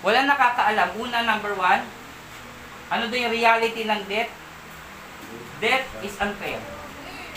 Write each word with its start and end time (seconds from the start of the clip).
Wala 0.00 0.24
nakakaalam. 0.24 0.96
Una, 0.96 1.24
number 1.28 1.52
one, 1.56 1.82
ano 2.90 3.04
daw 3.06 3.18
yung 3.20 3.34
reality 3.34 3.84
ng 3.84 4.02
death? 4.08 4.32
Death 5.60 5.86
is 6.00 6.16
unfair. 6.16 6.58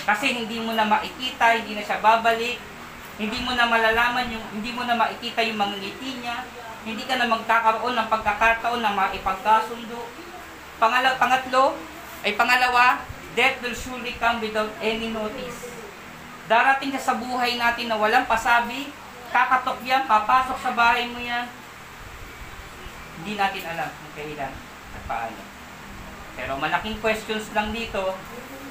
Kasi 0.04 0.36
hindi 0.36 0.60
mo 0.64 0.72
na 0.76 0.88
makikita, 0.88 1.60
hindi 1.60 1.76
na 1.76 1.84
siya 1.84 2.00
babalik, 2.00 2.60
hindi 3.20 3.38
mo 3.44 3.56
na 3.56 3.68
malalaman 3.68 4.32
yung, 4.32 4.46
hindi 4.56 4.72
mo 4.72 4.84
na 4.88 4.96
makikita 4.96 5.44
yung 5.46 5.60
mga 5.60 5.76
ngiti 5.80 6.12
niya, 6.24 6.44
hindi 6.84 7.04
ka 7.08 7.16
na 7.16 7.32
magkakaroon 7.32 7.96
ng 7.96 8.08
pagkakataon 8.12 8.82
na 8.84 8.92
maipagkasundo. 8.92 10.08
Pangala, 10.80 11.16
pangatlo, 11.16 11.80
ay 12.24 12.36
pangalawa, 12.36 13.04
death 13.36 13.60
will 13.64 13.76
surely 13.76 14.16
come 14.20 14.44
without 14.44 14.72
any 14.84 15.12
notice. 15.12 15.72
Darating 16.48 16.92
siya 16.92 17.04
sa 17.04 17.16
buhay 17.16 17.56
natin 17.56 17.88
na 17.88 17.96
walang 17.96 18.28
pasabi, 18.28 18.92
kakatok 19.32 19.80
yan, 19.88 20.04
papasok 20.04 20.60
sa 20.60 20.72
bahay 20.76 21.08
mo 21.08 21.20
yan. 21.20 21.48
Hindi 23.22 23.34
natin 23.38 23.64
alam 23.76 23.90
kung 23.94 24.14
kailan 24.18 24.54
at 24.94 25.04
paano. 25.06 25.42
Pero 26.34 26.52
malaking 26.58 26.98
questions 26.98 27.54
lang 27.54 27.70
dito 27.70 28.18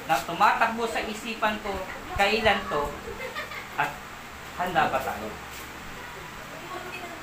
na 0.07 0.19
tumatakbo 0.19 0.83
sa 0.83 0.99
isipan 0.99 1.55
ko, 1.63 1.71
kailan 2.19 2.59
to 2.67 2.83
at 3.79 3.89
handa 4.59 4.91
ba 4.91 4.99
tayo? 4.99 5.31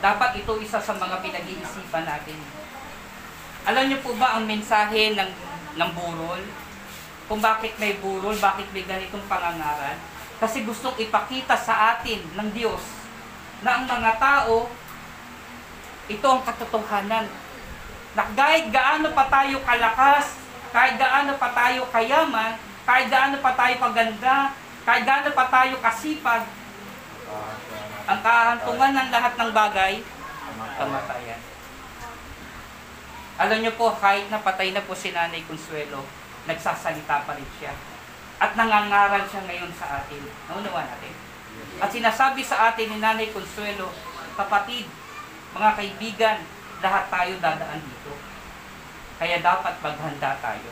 Dapat 0.01 0.31
ito 0.41 0.53
isa 0.65 0.81
sa 0.81 0.97
mga 0.97 1.21
pinag-iisipan 1.21 2.09
natin. 2.09 2.41
Alam 3.69 3.93
niyo 3.93 3.99
po 4.01 4.17
ba 4.17 4.41
ang 4.41 4.49
mensahe 4.49 5.13
ng, 5.13 5.31
ng 5.77 5.91
burol? 5.93 6.41
Kung 7.29 7.45
bakit 7.45 7.77
may 7.77 8.01
burol, 8.01 8.35
bakit 8.41 8.65
may 8.73 8.89
ganitong 8.89 9.23
pangangaral? 9.29 10.01
Kasi 10.41 10.65
gustong 10.65 10.97
ipakita 10.97 11.53
sa 11.53 11.95
atin 11.95 12.25
ng 12.33 12.49
Diyos 12.57 12.81
na 13.61 13.77
ang 13.77 13.85
mga 13.85 14.17
tao, 14.17 14.73
ito 16.11 16.27
ang 16.27 16.43
katotohanan. 16.43 17.31
Na 18.19 18.27
kahit 18.35 18.75
gaano 18.75 19.15
pa 19.15 19.31
tayo 19.31 19.63
kalakas, 19.63 20.35
kahit 20.75 20.99
gaano 20.99 21.39
pa 21.39 21.55
tayo 21.55 21.87
kayaman, 21.95 22.59
kahit 22.83 23.07
gaano 23.07 23.39
pa 23.39 23.55
tayo 23.55 23.75
kaganda, 23.79 24.51
kahit 24.83 25.07
gaano 25.07 25.31
pa 25.31 25.47
tayo 25.47 25.79
kasipag, 25.79 26.43
ang 28.11 28.21
kahantungan 28.27 28.93
ng 28.99 29.09
lahat 29.15 29.35
ng 29.39 29.51
bagay, 29.55 29.95
kamatayan. 30.75 31.41
Alam 33.41 33.59
niyo 33.63 33.73
po, 33.79 33.95
kahit 33.97 34.27
napatay 34.29 34.75
na 34.75 34.83
po 34.85 34.93
si 34.93 35.15
Nanay 35.15 35.47
Consuelo, 35.47 36.05
nagsasalita 36.45 37.25
pa 37.25 37.33
rin 37.39 37.47
siya. 37.57 37.73
At 38.37 38.59
nangangaral 38.59 39.25
siya 39.31 39.47
ngayon 39.47 39.73
sa 39.79 40.03
atin. 40.03 40.21
Naunawa 40.51 40.85
natin. 40.85 41.15
At 41.81 41.89
sinasabi 41.89 42.45
sa 42.45 42.73
atin 42.73 42.91
ni 42.91 42.99
Nanay 43.01 43.33
Consuelo, 43.33 43.95
kapatid, 44.37 44.91
mga 45.55 45.71
kaibigan, 45.77 46.39
lahat 46.81 47.05
tayo 47.11 47.33
dadaan 47.43 47.81
dito. 47.83 48.13
Kaya 49.21 49.37
dapat 49.45 49.75
maghanda 49.85 50.33
tayo. 50.41 50.71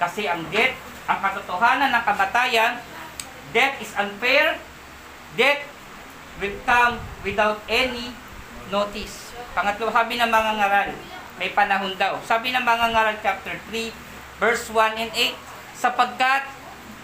Kasi 0.00 0.24
ang 0.24 0.40
death, 0.48 0.76
ang 1.04 1.20
katotohanan 1.20 1.92
ng 1.92 2.04
kamatayan, 2.08 2.80
death 3.52 3.76
is 3.84 3.92
unfair, 3.98 4.56
death 5.36 5.60
will 6.40 6.56
come 6.64 6.96
without 7.20 7.60
any 7.68 8.14
notice. 8.72 9.34
Pangatlo, 9.52 9.92
sabi 9.92 10.16
ng 10.16 10.30
mga 10.30 10.52
ngaral, 10.56 10.90
may 11.36 11.50
panahon 11.52 11.92
daw. 12.00 12.16
Sabi 12.24 12.54
ng 12.54 12.64
mga 12.64 12.86
ngaral 12.96 13.16
chapter 13.20 13.56
3, 13.68 13.92
verse 14.40 14.72
1 14.72 15.02
and 15.04 15.12
8, 15.12 15.36
sapagkat 15.76 16.48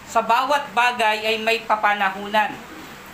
sa 0.07 0.23
bawat 0.23 0.71
bagay 0.71 1.21
ay 1.21 1.35
may 1.43 1.61
papanahunan 1.67 2.55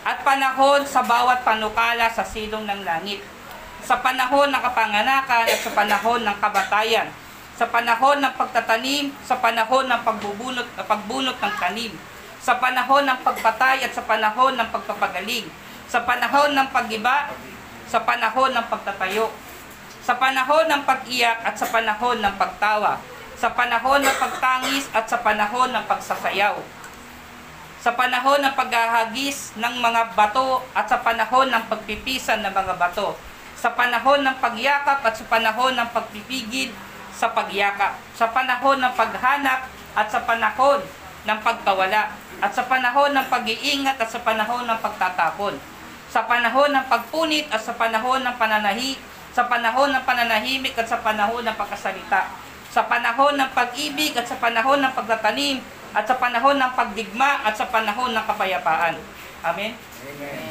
at 0.04 0.18
panahon 0.22 0.84
sa 0.86 1.02
bawat 1.02 1.42
panukala 1.42 2.12
sa 2.12 2.22
silong 2.22 2.68
ng 2.68 2.82
langit. 2.86 3.24
Sa 3.84 4.00
panahon 4.00 4.48
ng 4.48 4.64
kapanganakan 4.64 5.44
at 5.44 5.59
sa 5.59 5.72
panahon 5.76 6.23
ng 6.23 6.38
kabatayan. 6.39 7.12
Sa 7.59 7.67
panahon 7.67 8.23
ng 8.23 8.34
pagtatanim, 8.39 9.12
sa 9.28 9.44
panahon 9.44 9.92
ng 9.92 10.02
pagbubunot, 10.08 10.64
pagbunot 10.88 11.36
ng 11.36 11.54
tanim. 11.60 11.92
Sa 12.39 12.64
panahon 12.64 13.04
ng 13.04 13.20
pagpatay 13.27 13.83
at 13.83 13.92
sa 13.92 14.08
panahon 14.08 14.55
ng 14.55 14.70
pagpapagaling. 14.71 15.52
Sa 15.92 16.08
panahon 16.08 16.55
ng 16.55 16.67
pagiba, 16.71 17.27
sa 17.92 17.99
panahon 18.08 18.55
ng 18.55 18.66
pagtatayo. 18.71 19.27
Sa 20.00 20.15
panahon 20.15 20.65
ng 20.71 20.82
pag-iyak 20.88 21.44
at 21.44 21.60
sa 21.60 21.67
panahon 21.67 22.23
ng 22.23 22.36
pagtawa. 22.39 23.04
Sa 23.36 23.52
panahon 23.52 24.00
ng 24.00 24.15
pagtangis 24.15 24.88
at 24.95 25.11
sa 25.11 25.20
panahon 25.20 25.76
ng 25.76 25.83
pagsasayaw 25.83 26.83
sa 27.83 28.00
panahon 28.00 28.39
ng 28.39 28.55
paghahagis 28.55 29.60
ng 29.60 29.83
mga 29.83 30.15
bato 30.15 30.64
at 30.71 30.88
sa 30.88 31.04
panahon 31.04 31.52
ng 31.52 31.67
pagpipisan 31.67 32.39
ng 32.39 32.55
mga 32.55 32.80
bato, 32.80 33.20
sa 33.64 33.72
panahon 33.80 34.28
ng 34.28 34.38
pagyakap 34.44 35.00
at 35.08 35.16
sa 35.16 35.24
panahon 35.32 35.72
ng 35.80 35.88
pagpipigil 35.96 36.76
sa 37.16 37.32
pagyakap, 37.32 37.96
sa 38.12 38.28
panahon 38.36 38.84
ng 38.84 38.92
paghanap 38.92 39.72
at 39.96 40.08
sa 40.12 40.20
panahon 40.28 40.84
ng 41.24 41.40
pagkawala, 41.40 42.12
at 42.44 42.52
sa 42.52 42.68
panahon 42.68 43.16
ng 43.16 43.24
pag-iingat 43.32 43.96
at 43.96 44.10
sa 44.12 44.20
panahon 44.20 44.68
ng 44.68 44.80
pagtatapon, 44.84 45.56
sa 46.12 46.28
panahon 46.28 46.76
ng 46.76 46.86
pagpunit 46.92 47.48
at 47.56 47.64
sa 47.64 47.72
panahon 47.80 48.20
ng 48.28 48.36
pananahi, 48.36 49.00
sa 49.32 49.48
panahon 49.48 49.95
ng 49.95 50.04
pananahimik 50.04 50.76
at 50.76 50.84
sa 50.84 51.00
panahon 51.00 51.48
ng 51.48 51.56
pagkasalita, 51.56 52.36
sa 52.68 52.84
panahon 52.84 53.40
ng 53.40 53.48
pag-ibig 53.56 54.12
at 54.20 54.28
sa 54.28 54.36
panahon 54.44 54.84
ng 54.84 54.92
pagtatanim, 54.92 55.64
at 55.95 56.04
sa 56.04 56.20
panahon 56.20 56.60
ng 56.60 56.72
pagdigma 56.76 57.48
at 57.48 57.56
sa 57.56 57.72
panahon 57.72 58.12
ng 58.12 58.26
kapayapaan. 58.28 59.00
Amen? 59.45 59.72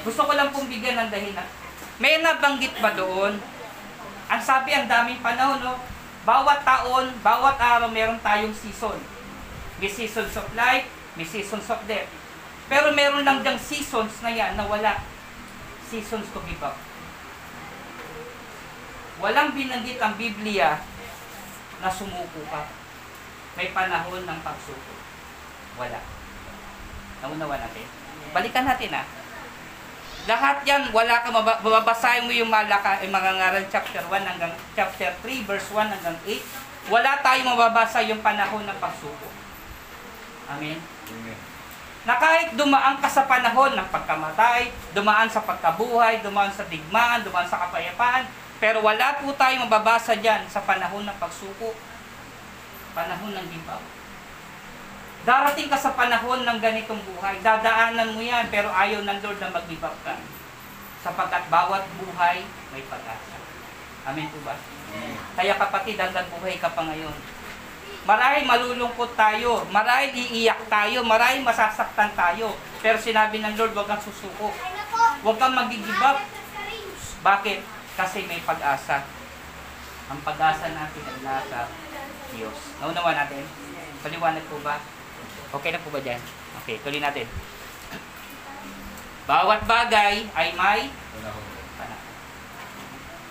Gusto 0.00 0.25
ko 0.25 0.33
lang 0.33 0.49
pong 0.49 0.71
bigyan 0.73 0.97
ng 0.97 1.11
dahilan. 1.12 1.62
May 2.00 2.25
nabanggit 2.25 2.78
ba 2.80 2.97
doon? 2.97 3.36
Ang 4.32 4.41
sabi, 4.41 4.72
ang 4.72 4.88
daming 4.88 5.20
panahon, 5.20 5.60
no? 5.60 5.76
Bawat 6.22 6.62
taon, 6.62 7.10
bawat 7.20 7.58
araw, 7.58 7.91
meron 7.91 8.22
tayong 8.22 8.54
season. 8.54 8.97
May 9.82 9.91
seasons 9.91 10.32
of 10.38 10.47
life, 10.54 10.86
may 11.19 11.26
seasons 11.26 11.66
of 11.66 11.82
death. 11.91 12.06
Pero 12.70 12.94
meron 12.94 13.26
lang 13.26 13.42
diyang 13.42 13.58
seasons 13.58 14.22
na 14.22 14.31
yan 14.31 14.54
na 14.54 14.64
wala. 14.64 15.02
Seasons 15.91 16.31
to 16.31 16.41
give 16.47 16.62
up. 16.62 16.78
Walang 19.20 19.52
binanggit 19.52 20.00
ang 20.00 20.16
Biblia 20.16 20.81
na 21.82 21.91
sumuko 21.91 22.41
ka. 22.48 22.70
May 23.58 23.75
panahon 23.76 24.25
ng 24.25 24.41
pagsuko. 24.41 24.94
Wala. 25.76 26.00
Naunawa 27.20 27.60
natin. 27.60 27.86
Balikan 28.32 28.64
natin 28.64 28.97
ah. 28.97 29.06
Lahat 30.22 30.62
yan, 30.62 30.94
wala 30.94 31.19
ka, 31.19 31.34
maba- 31.34 31.59
mababasahin 31.59 32.31
mo 32.31 32.33
yung 32.33 32.47
malaka, 32.47 33.03
yung 33.03 33.10
mga 33.10 33.31
ngaral 33.43 33.66
chapter 33.66 34.03
1 34.06 34.22
hanggang 34.22 34.55
chapter 34.78 35.10
3, 35.19 35.43
verse 35.43 35.69
1 35.75 35.91
hanggang 35.91 36.15
8. 36.22 36.94
Wala 36.94 37.19
tayong 37.19 37.50
mababasa 37.50 38.06
yung 38.06 38.22
panahon 38.22 38.62
ng 38.62 38.78
pagsuko. 38.78 39.27
Amen? 40.47 40.78
Na 42.03 42.19
kahit 42.19 42.55
dumaan 42.55 42.99
ka 42.99 43.06
sa 43.06 43.27
panahon 43.27 43.75
ng 43.75 43.88
pagkamatay, 43.91 44.71
dumaan 44.94 45.31
sa 45.31 45.43
pagkabuhay, 45.43 46.22
dumaan 46.22 46.50
sa 46.50 46.66
digmaan, 46.66 47.22
dumaan 47.22 47.47
sa 47.47 47.66
kapayapaan, 47.66 48.27
pero 48.62 48.78
wala 48.78 49.19
po 49.19 49.34
tayong 49.34 49.66
mababasa 49.66 50.15
dyan 50.19 50.47
sa 50.47 50.62
panahon 50.62 51.03
ng 51.03 51.19
pagsuko, 51.19 51.75
panahon 52.94 53.34
ng 53.34 53.47
gibaw. 53.50 53.82
Darating 55.22 55.71
ka 55.71 55.78
sa 55.78 55.94
panahon 55.94 56.43
ng 56.43 56.59
ganitong 56.59 56.99
buhay, 57.06 57.38
dadaanan 57.47 58.10
mo 58.10 58.19
yan, 58.19 58.50
pero 58.50 58.66
ayaw 58.75 59.06
ng 59.06 59.19
Lord 59.22 59.38
na 59.38 59.55
mag-give 59.55 59.87
up 59.87 59.94
ka. 60.03 60.19
Sapagkat 61.06 61.47
bawat 61.47 61.87
buhay 62.03 62.43
may 62.75 62.83
pag-asa. 62.91 63.38
Amen 64.03 64.27
po 64.34 64.43
ba? 64.43 64.59
Kaya 65.38 65.55
kapatid, 65.55 65.94
hanggang 65.94 66.27
buhay 66.27 66.59
ka 66.59 66.75
pa 66.75 66.82
ngayon. 66.91 67.15
Marahil 68.03 68.43
malulungkot 68.50 69.15
tayo, 69.15 69.62
marahil 69.71 70.11
iiyak 70.11 70.66
tayo, 70.66 71.06
marahil 71.06 71.47
masasaktan 71.47 72.11
tayo. 72.19 72.59
Pero 72.82 72.99
sinabi 72.99 73.38
ng 73.38 73.55
Lord, 73.55 73.78
huwag 73.78 73.87
kang 73.87 74.03
susuko. 74.03 74.50
Huwag 75.22 75.38
kang 75.38 75.55
mag-give 75.55 76.03
up. 76.03 76.19
Bakit? 77.22 77.62
Kasi 77.94 78.26
may 78.26 78.43
pag-asa. 78.43 79.06
Ang 80.11 80.19
pag-asa 80.26 80.67
natin 80.75 81.02
ay 81.06 81.19
nasa 81.23 81.70
Diyos. 82.35 82.75
Naunawa 82.82 83.14
natin? 83.14 83.46
Paliwanag 84.02 84.43
po 84.50 84.58
ba? 84.67 84.82
Okay 85.52 85.69
na 85.69 85.84
po 85.84 85.93
ba 85.93 86.00
dyan? 86.00 86.20
Okay, 86.64 86.81
tuloy 86.81 86.96
natin. 86.96 87.28
Bawat 89.28 89.60
bagay 89.69 90.25
ay 90.32 90.49
may 90.56 90.88
panahon. 90.88 91.46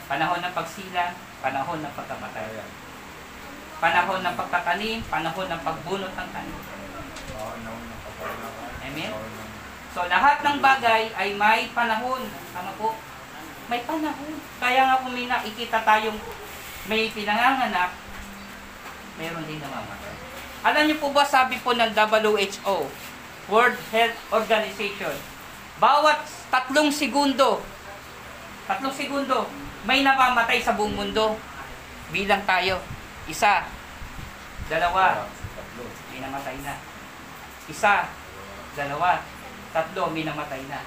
Panahon 0.06 0.40
ng 0.44 0.54
pagsila, 0.54 1.06
panahon 1.42 1.80
ng 1.82 1.94
pagkamatay. 1.98 2.62
Panahon 3.82 4.22
ng 4.22 4.36
pagtatanim, 4.38 5.00
panahon 5.10 5.48
ng 5.50 5.62
pagbunot 5.66 6.14
ng 6.14 6.30
tanim. 6.30 6.60
Amen? 8.86 9.12
So 9.92 10.06
lahat 10.08 10.46
ng 10.46 10.58
bagay 10.62 11.12
ay 11.18 11.34
may 11.36 11.68
panahon. 11.74 12.24
Tama 12.54 12.72
po? 12.78 12.96
May 13.66 13.82
panahon. 13.84 14.34
Kaya 14.62 14.82
nga 14.88 15.02
kung 15.02 15.18
may 15.18 15.26
nakikita 15.26 15.82
tayong 15.82 16.20
may 16.86 17.10
pinanganganak, 17.10 17.92
meron 19.18 19.46
din 19.50 19.60
namamatay. 19.60 20.01
Alam 20.62 20.86
niyo 20.86 20.98
po 21.02 21.10
ba 21.10 21.26
sabi 21.26 21.58
po 21.62 21.74
ng 21.74 21.92
WHO, 21.94 22.78
World 23.50 23.80
Health 23.90 24.18
Organization, 24.30 25.16
bawat 25.82 26.22
tatlong 26.54 26.94
segundo, 26.94 27.62
Tatlong 28.72 28.96
segundo. 28.96 29.52
May 29.84 30.00
namamatay 30.00 30.64
sa 30.64 30.80
buong 30.80 30.96
mundo. 30.96 31.36
Bilang 32.16 32.40
tayo. 32.48 32.80
Isa. 33.28 33.68
Dalawa. 34.72 35.28
May 36.08 36.24
namatay 36.24 36.56
na. 36.64 36.80
Isa. 37.68 38.08
Dalawa. 38.78 39.20
Tatlo. 39.76 40.08
May 40.16 40.24
namatay 40.24 40.64
na. 40.72 40.80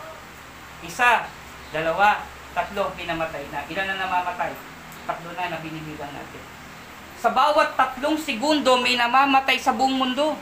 Isa. 0.80 1.28
Dalawa. 1.76 2.24
Tatlo. 2.56 2.88
May 2.96 3.04
namatay 3.04 3.44
na. 3.52 3.68
Ilan 3.68 3.84
na 3.84 4.00
namamatay? 4.00 4.56
Tatlo 5.04 5.36
na 5.36 5.52
na 5.52 5.60
binibilang 5.60 6.16
natin. 6.16 6.53
Sa 7.24 7.32
bawat 7.32 7.72
tatlong 7.72 8.20
segundo, 8.20 8.76
may 8.84 9.00
namamatay 9.00 9.56
sa 9.56 9.72
buong 9.72 9.96
mundo. 9.96 10.36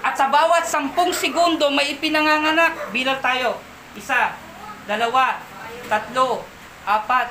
At 0.00 0.16
sa 0.16 0.32
bawat 0.32 0.64
sampung 0.64 1.12
segundo, 1.12 1.68
may 1.68 1.92
ipinanganganak. 1.92 2.88
Bilang 2.88 3.20
tayo. 3.20 3.60
Isa, 3.92 4.32
dalawa, 4.88 5.36
tatlo, 5.92 6.40
apat, 6.88 7.28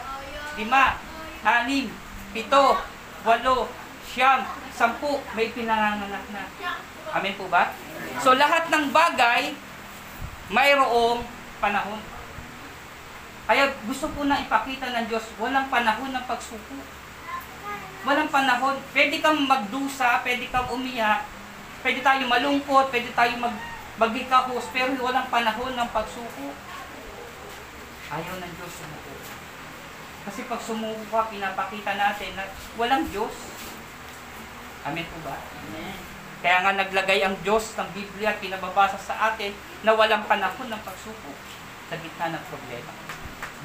lima, 0.53 1.01
anim, 1.41 1.89
pito, 2.29 2.77
walo, 3.25 3.73
siyam, 4.05 4.45
sampu, 4.69 5.17
may 5.33 5.49
pinanganganak 5.49 6.29
na. 6.29 6.45
Amen 7.09 7.33
po 7.33 7.49
ba? 7.49 7.73
So 8.21 8.37
lahat 8.37 8.69
ng 8.69 8.93
bagay, 8.93 9.57
mayroong 10.53 11.25
panahon. 11.57 12.05
Kaya 13.49 13.73
gusto 13.89 14.13
po 14.13 14.29
na 14.29 14.45
ipakita 14.45 14.93
ng 14.93 15.09
Diyos, 15.09 15.25
walang 15.41 15.73
panahon 15.73 16.13
ng 16.13 16.25
pagsuko. 16.29 17.01
Walang 18.05 18.29
panahon. 18.29 18.77
Pwede 18.93 19.17
kang 19.19 19.49
magdusa, 19.49 20.21
pwede 20.21 20.45
kang 20.53 20.69
umiyak, 20.69 21.25
pwede 21.81 22.05
tayo 22.05 22.21
malungkot, 22.29 22.93
pwede 22.93 23.09
tayo 23.17 23.33
mag 23.41 23.55
magikahos, 23.95 24.69
pero 24.75 24.91
walang 24.99 25.31
panahon 25.31 25.73
ng 25.73 25.89
pagsuko. 25.89 26.51
Ayaw 28.11 28.35
ng 28.37 28.53
Diyos 28.59 28.73
sumuko. 28.77 29.13
Kasi 30.27 30.39
pag 30.45 30.61
sumuko 30.61 31.03
ka, 31.09 31.31
pinapakita 31.31 31.95
natin 31.95 32.35
na 32.37 32.43
walang 32.75 33.07
Diyos. 33.09 33.33
Amen 34.85 35.07
po 35.09 35.17
ba? 35.25 35.39
Kaya 36.45 36.61
nga 36.61 36.77
naglagay 36.77 37.25
ang 37.25 37.33
Diyos 37.41 37.73
ng 37.73 37.89
Biblia 37.95 38.35
at 38.35 38.41
pinababasa 38.43 39.01
sa 39.01 39.33
atin 39.33 39.49
na 39.81 39.97
walang 39.97 40.29
panahon 40.29 40.69
ng 40.69 40.81
pagsuko 40.85 41.33
sa 41.89 41.95
gitna 41.97 42.37
ng 42.37 42.43
problema. 42.51 42.91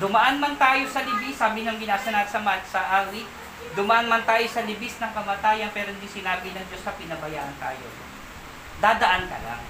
Dumaan 0.01 0.41
man 0.41 0.57
tayo 0.57 0.89
sa 0.89 1.05
libis, 1.05 1.37
sabi 1.37 1.67
ng 1.67 1.77
binasa 1.77 2.09
natin 2.09 2.33
sa, 2.33 2.41
sa 2.65 2.81
awit, 3.05 3.29
dumaan 3.79 4.11
man 4.11 4.27
tayo 4.27 4.43
sa 4.51 4.67
libis 4.67 4.99
ng 4.99 5.13
kamatayan 5.15 5.71
pero 5.71 5.95
hindi 5.95 6.09
sinabi 6.11 6.51
ng 6.51 6.67
Diyos 6.67 6.83
na 6.83 6.99
pinabayaan 6.99 7.57
tayo. 7.61 7.87
Dadaan 8.81 9.23
ka 9.29 9.39
lang. 9.45 9.63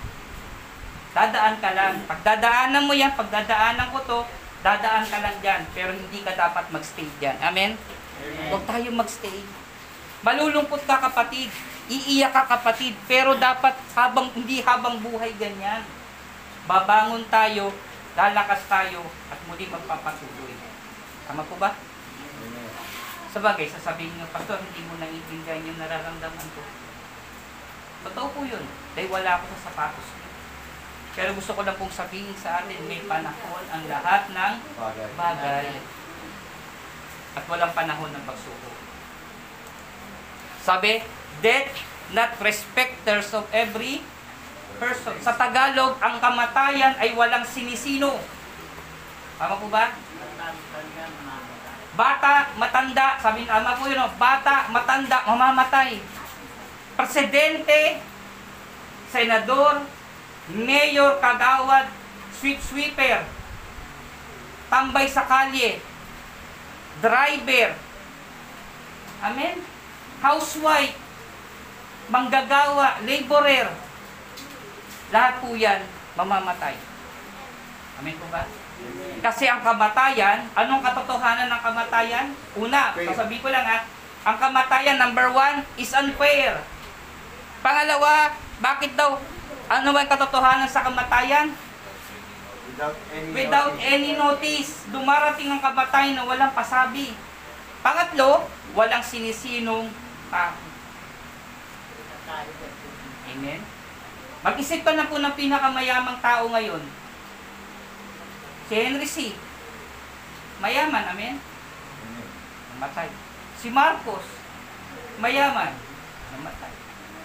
Dadaan 1.10 1.56
ka 1.58 1.70
lang. 1.74 1.94
Pagdadaanan 2.06 2.86
mo 2.86 2.94
yan, 2.94 3.12
pagdadaanan 3.18 3.90
ko 3.90 3.98
to, 4.06 4.18
dadaan 4.62 5.04
ka 5.04 5.18
lang 5.18 5.36
dyan. 5.42 5.62
Pero 5.74 5.90
hindi 5.90 6.22
ka 6.22 6.32
dapat 6.38 6.70
magstay 6.70 7.08
dyan. 7.18 7.36
Amen? 7.42 7.74
Huwag 8.48 8.64
tayo 8.64 8.88
magstay. 8.94 9.42
Malulungkot 10.22 10.86
ka 10.86 11.02
kapatid. 11.10 11.50
Iiyak 11.90 12.30
ka 12.30 12.42
kapatid. 12.46 12.94
Pero 13.10 13.34
dapat 13.34 13.74
habang 13.98 14.30
hindi 14.36 14.62
habang 14.62 15.02
buhay 15.02 15.34
ganyan. 15.34 15.82
Babangon 16.70 17.26
tayo, 17.26 17.74
lalakas 18.14 18.62
tayo, 18.70 19.02
at 19.32 19.38
muli 19.50 19.66
magpapatuloy. 19.66 20.54
Tama 21.26 21.42
po 21.42 21.58
ba? 21.58 21.74
Sa 23.30 23.38
bagay, 23.38 23.70
sasabihin 23.70 24.18
ng 24.18 24.30
pastor, 24.34 24.58
hindi 24.58 24.82
mo 24.90 24.98
naiintindihan 24.98 25.62
yung 25.62 25.78
nararamdaman 25.78 26.48
ko. 26.50 26.62
Totoo 28.10 28.26
po 28.34 28.40
yun. 28.42 28.64
Dahil 28.98 29.06
wala 29.06 29.38
ako 29.38 29.44
sa 29.54 29.70
sapatos 29.70 30.02
ko. 30.02 30.26
Pero 31.14 31.30
gusto 31.38 31.54
ko 31.54 31.62
lang 31.62 31.78
pong 31.78 31.94
sabihin 31.94 32.34
sa 32.34 32.62
atin, 32.62 32.80
may 32.90 33.02
panahon 33.06 33.64
ang 33.70 33.82
lahat 33.86 34.30
ng 34.34 34.54
bagay. 35.14 35.68
At 37.38 37.44
walang 37.46 37.74
panahon 37.74 38.10
ng 38.10 38.24
pagsuko. 38.26 38.70
Sabi, 40.66 41.02
death 41.38 41.70
not 42.10 42.34
respecters 42.42 43.30
of 43.30 43.46
every 43.54 44.02
person. 44.82 45.14
Sa 45.22 45.38
Tagalog, 45.38 45.98
ang 46.02 46.18
kamatayan 46.18 46.98
ay 46.98 47.14
walang 47.14 47.46
sinisino. 47.46 48.18
Tama 49.38 49.54
po 49.60 49.70
ba? 49.70 49.94
Bata, 51.98 52.54
matanda, 52.54 53.18
sabi 53.18 53.42
ng 53.44 53.50
ama 53.50 53.74
ko 53.74 53.90
yun, 53.90 53.98
bata, 54.14 54.70
matanda, 54.70 55.26
mamamatay. 55.26 55.98
Presidente, 56.94 57.98
senador, 59.10 59.82
mayor, 60.54 61.18
kagawad, 61.18 61.90
sweep 62.38 62.62
sweeper, 62.62 63.26
tambay 64.70 65.10
sa 65.10 65.26
kalye, 65.26 65.82
driver, 67.02 67.74
amen? 69.26 69.58
Housewife, 70.22 70.94
manggagawa, 72.06 73.02
laborer, 73.02 73.66
lahat 75.10 75.34
po 75.42 75.58
yan 75.58 75.82
mamamatay. 76.14 76.78
Amen 77.98 78.14
po 78.16 78.26
ba? 78.30 78.46
Kasi 79.20 79.44
ang 79.44 79.60
kamatayan, 79.60 80.48
anong 80.56 80.80
katotohanan 80.80 81.52
ng 81.52 81.60
kamatayan? 81.60 82.26
Una, 82.56 82.96
sasabihin 82.96 83.44
ko 83.44 83.52
lang 83.52 83.68
ha, 83.68 83.84
ang 84.24 84.36
kamatayan, 84.40 84.96
number 84.96 85.28
one, 85.32 85.60
is 85.76 85.92
unfair. 85.92 86.60
Pangalawa, 87.60 88.32
bakit 88.60 88.96
daw, 88.96 89.20
ano 89.68 89.88
ba 89.92 90.00
ang 90.04 90.10
katotohanan 90.12 90.68
sa 90.68 90.84
kamatayan? 90.84 91.52
Without 92.80 92.96
any 93.12 93.28
Without 93.36 93.72
notice. 93.76 93.92
any 93.92 94.10
notice, 94.16 94.70
dumarating 94.88 95.52
ang 95.52 95.60
kamatayan 95.60 96.16
na 96.16 96.24
walang 96.24 96.56
pasabi. 96.56 97.12
Pangatlo, 97.84 98.48
walang 98.72 99.04
sinisinong 99.04 99.88
tao. 100.32 100.56
Amen? 103.30 103.60
Mag-isip 104.40 104.80
ka 104.80 104.96
na 104.96 105.08
po 105.08 105.20
ng 105.20 105.36
pinakamayamang 105.36 106.20
tao 106.24 106.48
ngayon. 106.48 106.80
Si 108.70 108.78
Henry 108.78 109.02
C. 109.02 109.34
Mayaman, 110.62 111.10
amen? 111.10 111.42
Namatay. 112.78 113.10
Si 113.58 113.66
Marcos. 113.66 114.22
Mayaman. 115.18 115.74
Namatay. 116.38 116.70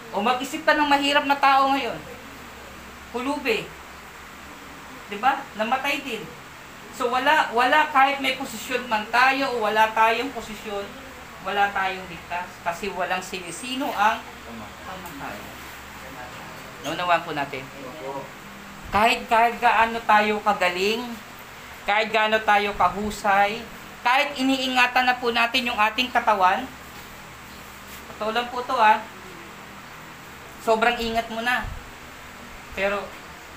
O 0.09 0.25
mag-isip 0.25 0.65
ka 0.65 0.73
ng 0.73 0.89
mahirap 0.89 1.29
na 1.29 1.37
tao 1.37 1.69
ngayon. 1.77 2.01
Kulube. 3.13 3.69
'Di 5.05 5.17
ba? 5.21 5.45
Namatay 5.53 6.01
din. 6.01 6.25
So 6.97 7.13
wala 7.13 7.53
wala 7.53 7.93
kahit 7.93 8.17
may 8.25 8.41
posisyon 8.41 8.89
man 8.89 9.05
tayo 9.13 9.53
o 9.53 9.61
wala 9.61 9.93
tayong 9.93 10.33
posisyon, 10.33 10.81
wala 11.45 11.69
tayong 11.69 12.09
ligtas 12.09 12.49
kasi 12.65 12.89
walang 12.89 13.21
sinisino 13.21 13.93
ang 13.93 14.17
kamatayan. 14.81 15.53
Naunawan 16.81 17.21
po 17.21 17.37
natin. 17.37 17.61
Kahit 18.89 19.29
kahit 19.29 19.61
gaano 19.61 20.01
tayo 20.09 20.41
kagaling, 20.41 21.05
kahit 21.85 22.09
gaano 22.09 22.41
tayo 22.41 22.73
kahusay, 22.73 23.61
kahit 24.01 24.33
iniingatan 24.37 25.05
na 25.05 25.21
po 25.21 25.29
natin 25.29 25.69
yung 25.69 25.77
ating 25.77 26.09
katawan, 26.09 26.65
totoo 28.13 28.33
lang 28.33 28.49
po 28.49 28.65
to 28.65 28.73
ah, 28.73 29.05
sobrang 30.65 30.97
ingat 30.97 31.29
mo 31.29 31.45
na. 31.45 31.65
Pero 32.73 33.05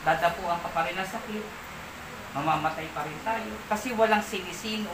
dadapuan 0.04 0.61
ka 0.61 0.68
pa 0.73 0.85
rin 0.85 0.97
ng 0.97 1.08
sakit, 1.08 1.44
mamamatay 2.37 2.87
pa 2.92 3.08
rin 3.08 3.18
tayo, 3.25 3.52
kasi 3.66 3.97
walang 3.97 4.23
sinisino 4.23 4.92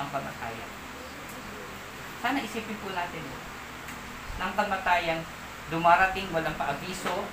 ang 0.00 0.08
kamatayan. 0.08 0.70
Sana 2.18 2.42
isipin 2.42 2.80
po 2.80 2.90
natin 2.96 3.24
ng 4.40 4.52
kamatayan, 4.56 5.20
dumarating 5.68 6.32
walang 6.32 6.56
paabiso, 6.56 7.28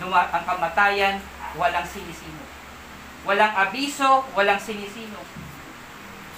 duma- 0.00 0.32
ang 0.32 0.44
kamatayan, 0.48 1.20
walang 1.60 1.84
sinisino. 1.84 2.59
Walang 3.28 3.52
abiso, 3.52 4.24
walang 4.32 4.60
sinisino. 4.60 5.20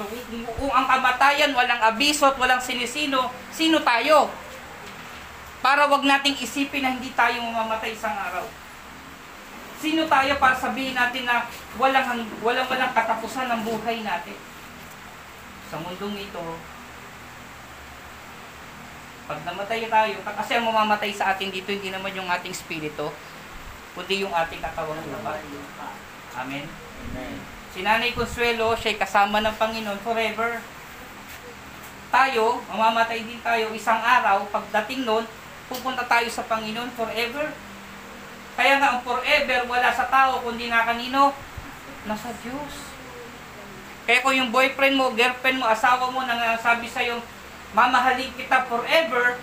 So, 0.00 0.08
kung 0.58 0.72
ang 0.72 0.88
kamatayan, 0.88 1.54
walang 1.54 1.78
abiso 1.78 2.32
at 2.32 2.36
walang 2.40 2.58
sinisino, 2.58 3.30
sino 3.54 3.78
tayo? 3.84 4.32
Para 5.62 5.86
wag 5.86 6.02
nating 6.02 6.42
isipin 6.42 6.82
na 6.82 6.90
hindi 6.90 7.14
tayo 7.14 7.38
mamamatay 7.38 7.94
isang 7.94 8.16
araw. 8.18 8.42
Sino 9.78 10.10
tayo 10.10 10.34
para 10.42 10.58
sabihin 10.58 10.94
natin 10.94 11.26
na 11.26 11.46
walang 11.78 12.26
walang 12.42 12.66
walang 12.66 12.92
katapusan 12.94 13.46
ng 13.46 13.62
buhay 13.62 14.02
natin? 14.02 14.34
Sa 15.70 15.78
mundong 15.78 16.18
ito, 16.18 16.42
pag 19.30 19.38
namatay 19.46 19.86
tayo, 19.86 20.18
kasi 20.26 20.58
ang 20.58 20.66
mamamatay 20.66 21.14
sa 21.14 21.30
atin 21.32 21.48
dito, 21.48 21.70
hindi 21.70 21.94
naman 21.94 22.10
yung 22.12 22.26
ating 22.26 22.52
spirito, 22.52 23.14
kundi 23.94 24.26
yung 24.26 24.34
ating 24.34 24.58
katawang 24.58 24.98
lupa. 25.06 25.38
Amen? 26.38 26.64
Amen. 26.68 27.36
Si 27.72 27.80
Nanay 27.80 28.12
Consuelo, 28.12 28.76
siya'y 28.76 29.00
kasama 29.00 29.40
ng 29.40 29.56
Panginoon 29.56 30.00
forever. 30.04 30.60
Tayo, 32.12 32.60
mamamatay 32.68 33.24
din 33.24 33.40
tayo 33.40 33.72
isang 33.72 34.00
araw, 34.00 34.44
pagdating 34.52 35.08
nun, 35.08 35.24
pupunta 35.72 36.04
tayo 36.04 36.28
sa 36.28 36.44
Panginoon 36.44 36.92
forever. 36.92 37.48
Kaya 38.52 38.76
nga 38.76 38.96
ang 38.96 39.00
forever, 39.00 39.64
wala 39.64 39.88
sa 39.88 40.12
tao, 40.12 40.44
kundi 40.44 40.68
na 40.68 40.84
kanino? 40.84 41.32
Nasa 42.04 42.28
Diyos. 42.44 42.92
Kaya 44.04 44.20
kung 44.20 44.36
yung 44.36 44.52
boyfriend 44.52 44.98
mo, 44.98 45.16
girlfriend 45.16 45.62
mo, 45.62 45.66
asawa 45.68 46.12
mo 46.12 46.20
nang 46.28 46.40
sabi 46.60 46.84
sa'yo, 46.84 47.16
mamahalin 47.72 48.36
kita 48.36 48.68
forever, 48.68 49.40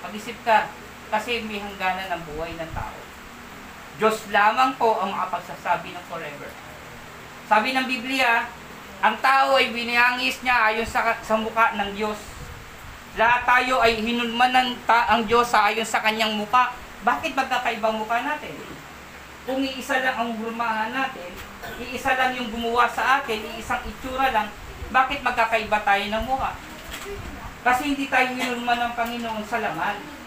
mag-isip 0.00 0.36
ka, 0.44 0.72
kasi 1.12 1.44
may 1.44 1.60
hangganan 1.60 2.08
ng 2.08 2.22
buhay 2.32 2.56
ng 2.56 2.70
tao. 2.72 2.99
Diyos 4.00 4.32
lamang 4.32 4.80
po 4.80 4.96
ang 4.96 5.12
makapagsasabi 5.12 5.92
ng 5.92 6.04
forever. 6.08 6.48
Sabi 7.44 7.76
ng 7.76 7.84
Biblia, 7.84 8.48
ang 9.04 9.12
tao 9.20 9.60
ay 9.60 9.76
biniyangis 9.76 10.40
niya 10.40 10.72
ayon 10.72 10.88
sa, 10.88 11.20
sa 11.20 11.36
mukha 11.36 11.76
ng 11.76 11.92
Diyos. 11.92 12.16
Lahat 13.20 13.44
tayo 13.44 13.84
ay 13.84 14.00
hinulman 14.00 14.56
ng 14.56 14.68
ta- 14.88 15.04
ang 15.12 15.28
Diyos 15.28 15.52
sa 15.52 15.68
ayon 15.68 15.84
sa 15.84 16.00
kanyang 16.00 16.32
mukha. 16.32 16.72
Bakit 17.04 17.36
magkakaibang 17.36 18.00
mukha 18.00 18.24
natin? 18.24 18.56
Kung 19.44 19.60
iisa 19.60 20.00
lang 20.00 20.16
ang 20.16 20.32
hurmahan 20.32 20.96
natin, 20.96 21.36
iisa 21.76 22.16
lang 22.16 22.32
yung 22.40 22.48
gumawa 22.48 22.88
sa 22.88 23.20
atin, 23.20 23.36
iisang 23.52 23.84
itsura 23.84 24.32
lang, 24.32 24.48
bakit 24.88 25.20
magkakaiba 25.20 25.76
tayo 25.84 26.04
ng 26.08 26.24
mukha? 26.24 26.56
Kasi 27.60 27.92
hindi 27.92 28.08
tayo 28.08 28.32
hinulma 28.32 28.80
ng 28.80 28.92
Panginoon 28.96 29.44
sa 29.44 29.60
laman. 29.60 30.19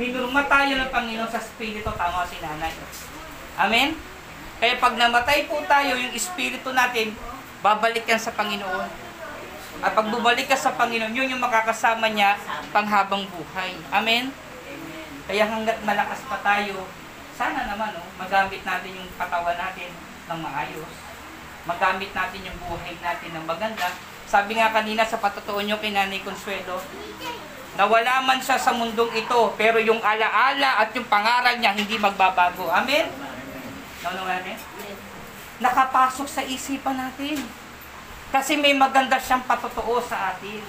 Hinulma 0.00 0.48
tayo 0.48 0.80
ng 0.80 0.88
Panginoon 0.88 1.28
sa 1.28 1.36
Espiritu, 1.36 1.92
tama 1.92 2.24
si 2.24 2.40
nanay. 2.40 2.72
Amen? 3.60 3.92
Kaya 4.56 4.80
pag 4.80 4.96
namatay 4.96 5.44
po 5.44 5.60
tayo, 5.68 5.92
yung 5.92 6.16
Espiritu 6.16 6.72
natin, 6.72 7.12
babalik 7.60 8.08
yan 8.08 8.16
sa 8.16 8.32
Panginoon. 8.32 8.88
At 9.84 9.92
pag 9.92 10.08
bumalik 10.08 10.48
ka 10.48 10.56
sa 10.56 10.72
Panginoon, 10.72 11.12
yun 11.12 11.28
yung 11.28 11.44
makakasama 11.44 12.08
niya 12.16 12.40
panghabang 12.72 13.28
buhay. 13.28 13.76
Amen? 13.92 14.32
Kaya 15.28 15.44
hanggat 15.44 15.84
malakas 15.84 16.24
pa 16.24 16.40
tayo, 16.40 16.88
sana 17.36 17.68
naman 17.68 17.92
oh, 18.00 18.08
magamit 18.16 18.64
natin 18.64 18.96
yung 18.96 19.10
katawan 19.20 19.56
natin 19.60 19.92
ng 20.32 20.40
maayos. 20.40 20.92
Magamit 21.68 22.08
natin 22.16 22.40
yung 22.48 22.58
buhay 22.64 22.96
natin 23.04 23.36
ng 23.36 23.44
maganda. 23.44 23.92
Sabi 24.24 24.56
nga 24.56 24.72
kanina 24.72 25.04
sa 25.04 25.20
patotoo 25.20 25.60
nyo 25.60 25.76
kay 25.76 25.92
Nanay 25.92 26.24
Consuelo, 26.24 26.80
nawala 27.80 28.20
man 28.20 28.36
siya 28.36 28.60
sa 28.60 28.76
mundong 28.76 29.08
ito, 29.16 29.56
pero 29.56 29.80
yung 29.80 30.04
alaala 30.04 30.84
at 30.84 30.92
yung 30.92 31.08
pangaral 31.08 31.56
niya 31.56 31.72
hindi 31.72 31.96
magbabago. 31.96 32.68
Amen? 32.68 33.08
Ano 34.04 34.28
natin? 34.28 34.60
Nakapasok 35.64 36.28
sa 36.28 36.44
isipan 36.44 37.00
natin. 37.00 37.40
Kasi 38.28 38.60
may 38.60 38.76
maganda 38.76 39.16
siyang 39.16 39.40
patotoo 39.48 39.96
sa 40.04 40.36
atin. 40.36 40.60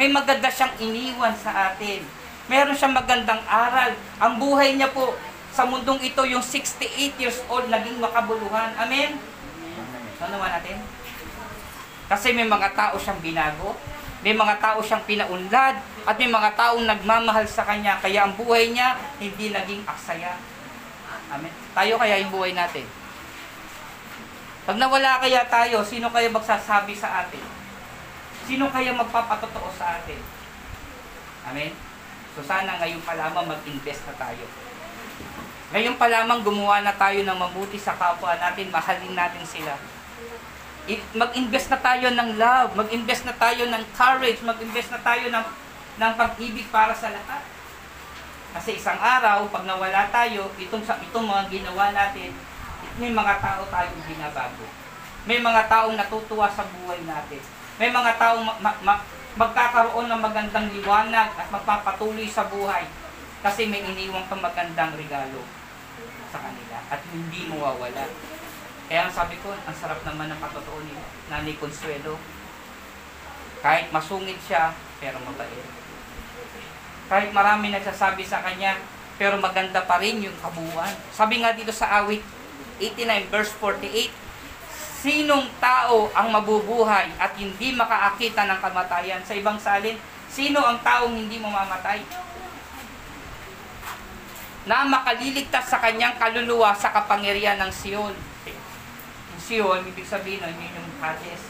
May 0.00 0.08
maganda 0.08 0.48
siyang 0.48 0.72
iniwan 0.80 1.36
sa 1.36 1.76
atin. 1.76 2.00
Meron 2.48 2.72
siyang 2.72 2.96
magandang 2.96 3.44
aral. 3.44 3.92
Ang 4.16 4.32
buhay 4.40 4.80
niya 4.80 4.88
po 4.96 5.12
sa 5.52 5.68
mundong 5.68 6.00
ito, 6.08 6.24
yung 6.24 6.42
68 6.42 7.20
years 7.20 7.44
old, 7.52 7.68
naging 7.68 8.00
makabuluhan. 8.00 8.72
Amen? 8.80 9.20
Ano 10.24 10.40
naman 10.40 10.56
natin? 10.56 10.80
Kasi 12.08 12.32
may 12.32 12.48
mga 12.48 12.72
tao 12.72 12.96
siyang 12.96 13.20
binago, 13.20 13.76
may 14.24 14.32
mga 14.32 14.56
tao 14.56 14.80
siyang 14.80 15.04
pinaunlad, 15.04 15.76
at 16.08 16.16
may 16.16 16.32
mga 16.32 16.56
taong 16.56 16.88
nagmamahal 16.88 17.44
sa 17.44 17.68
kanya, 17.68 18.00
kaya 18.00 18.24
ang 18.24 18.32
buhay 18.40 18.72
niya 18.72 18.96
hindi 19.20 19.52
naging 19.52 19.84
aksaya. 19.84 20.40
Amen? 21.28 21.52
Tayo 21.76 22.00
kaya 22.00 22.24
yung 22.24 22.32
buhay 22.32 22.56
natin. 22.56 22.88
Pag 24.64 24.80
nawala 24.80 25.20
kaya 25.20 25.44
tayo, 25.44 25.84
sino 25.84 26.08
kaya 26.08 26.32
magsasabi 26.32 26.96
sa 26.96 27.28
atin? 27.28 27.44
Sino 28.48 28.72
kaya 28.72 28.96
magpapatotoo 28.96 29.68
sa 29.76 30.00
atin? 30.00 30.20
Amen? 31.44 31.76
So 32.32 32.40
sana 32.40 32.80
ngayon 32.80 33.04
pa 33.04 33.20
lamang 33.20 33.44
mag-invest 33.44 34.08
na 34.08 34.16
tayo. 34.16 34.48
Ngayon 35.76 36.00
pa 36.00 36.08
lamang 36.08 36.40
gumawa 36.40 36.80
na 36.80 36.96
tayo 36.96 37.20
ng 37.20 37.38
mabuti 37.38 37.76
sa 37.76 37.92
kapwa 37.92 38.32
natin, 38.40 38.72
mahalin 38.72 39.12
natin 39.12 39.44
sila. 39.44 39.76
Mag-invest 41.16 41.72
na 41.72 41.80
tayo 41.80 42.12
ng 42.12 42.30
love, 42.36 42.76
mag-invest 42.76 43.24
na 43.24 43.34
tayo 43.34 43.64
ng 43.64 43.84
courage, 43.96 44.40
mag-invest 44.44 44.92
na 44.92 45.00
tayo 45.00 45.26
ng, 45.32 45.46
ng 45.96 46.12
pag-ibig 46.12 46.68
para 46.68 46.92
sa 46.92 47.08
lahat. 47.08 47.40
Kasi 48.54 48.76
isang 48.76 49.00
araw, 49.00 49.48
pag 49.48 49.64
nawala 49.64 50.12
tayo, 50.12 50.52
itong, 50.60 50.84
itong 50.84 51.26
mga 51.26 51.44
ginawa 51.48 51.90
natin, 51.90 52.30
may 53.00 53.10
mga 53.10 53.34
tao 53.40 53.66
tayong 53.66 54.04
binabago. 54.06 54.66
May 55.24 55.40
mga 55.40 55.66
taong 55.72 55.96
natutuwa 55.96 56.46
sa 56.52 56.68
buhay 56.68 57.00
natin. 57.08 57.40
May 57.80 57.90
mga 57.90 58.20
taong 58.20 58.44
ma- 58.44 58.60
ma- 58.60 58.80
ma- 58.84 59.04
magkakaroon 59.34 60.06
ng 60.06 60.20
magandang 60.20 60.70
liwanag 60.70 61.34
at 61.34 61.48
magpapatuloy 61.50 62.28
sa 62.30 62.46
buhay 62.46 62.86
kasi 63.42 63.66
may 63.66 63.82
iniwang 63.82 64.24
kang 64.30 64.38
magandang 64.38 64.94
regalo 64.94 65.42
sa 66.30 66.38
kanila 66.38 66.78
at 66.86 67.00
hindi 67.10 67.50
mawawala. 67.50 68.06
Kaya 68.94 69.10
sabi 69.10 69.34
ko, 69.42 69.50
ang 69.50 69.74
sarap 69.74 70.06
naman 70.06 70.30
ng 70.30 70.38
patotoo 70.38 70.78
ni 70.86 70.94
Nanay 71.26 71.58
Consuelo. 71.58 72.14
Kahit 73.58 73.90
masungit 73.90 74.38
siya, 74.46 74.70
pero 75.02 75.18
mabait. 75.18 75.66
Kahit 77.10 77.34
marami 77.34 77.74
nagsasabi 77.74 78.22
sa 78.22 78.38
kanya, 78.46 78.78
pero 79.18 79.34
maganda 79.42 79.82
pa 79.82 79.98
rin 79.98 80.22
yung 80.22 80.38
kabuuan. 80.38 80.94
Sabi 81.10 81.42
nga 81.42 81.50
dito 81.50 81.74
sa 81.74 82.06
awit 82.06 82.22
89 82.78 83.34
verse 83.34 83.50
48, 83.58 84.14
Sinong 85.02 85.50
tao 85.58 86.14
ang 86.14 86.30
mabubuhay 86.30 87.18
at 87.18 87.34
hindi 87.34 87.74
makaakita 87.74 88.46
ng 88.46 88.62
kamatayan? 88.62 89.26
Sa 89.26 89.34
ibang 89.34 89.58
salin, 89.58 89.98
sino 90.30 90.62
ang 90.62 90.78
taong 90.86 91.18
hindi 91.18 91.42
mamamatay? 91.42 91.98
Na 94.70 94.86
makaliligtas 94.86 95.66
sa 95.66 95.82
kanyang 95.82 96.14
kaluluwa 96.14 96.70
sa 96.78 96.94
kapangyarihan 96.94 97.58
ng 97.58 97.74
Sion. 97.74 98.33
Yung 99.44 99.60
Sion, 99.60 99.80
ibig 99.84 100.08
sabihin, 100.08 100.40
no, 100.40 100.48
yun 100.48 100.72
yung 100.72 100.90
Hades. 101.04 101.44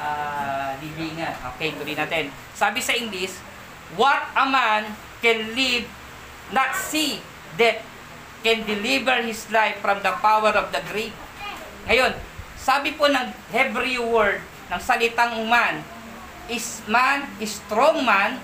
Ah, 0.00 0.72
libingan. 0.80 1.36
Okay, 1.52 1.76
tuloy 1.76 1.92
natin. 1.92 2.32
Sabi 2.56 2.80
sa 2.80 2.96
English, 2.96 3.36
What 4.00 4.32
a 4.32 4.46
man 4.48 4.86
can 5.20 5.52
live, 5.52 5.84
not 6.54 6.72
see 6.72 7.20
death, 7.58 7.84
can 8.40 8.64
deliver 8.64 9.20
his 9.20 9.44
life 9.52 9.82
from 9.82 10.00
the 10.00 10.14
power 10.24 10.56
of 10.56 10.72
the 10.72 10.80
grave. 10.88 11.12
Ngayon, 11.90 12.16
sabi 12.56 12.94
po 12.94 13.10
ng 13.10 13.28
Hebrew 13.50 14.06
word 14.08 14.40
ng 14.70 14.80
salitang 14.80 15.42
man, 15.50 15.84
is 16.46 16.80
man, 16.86 17.26
is 17.42 17.60
strong 17.60 18.06
man, 18.06 18.38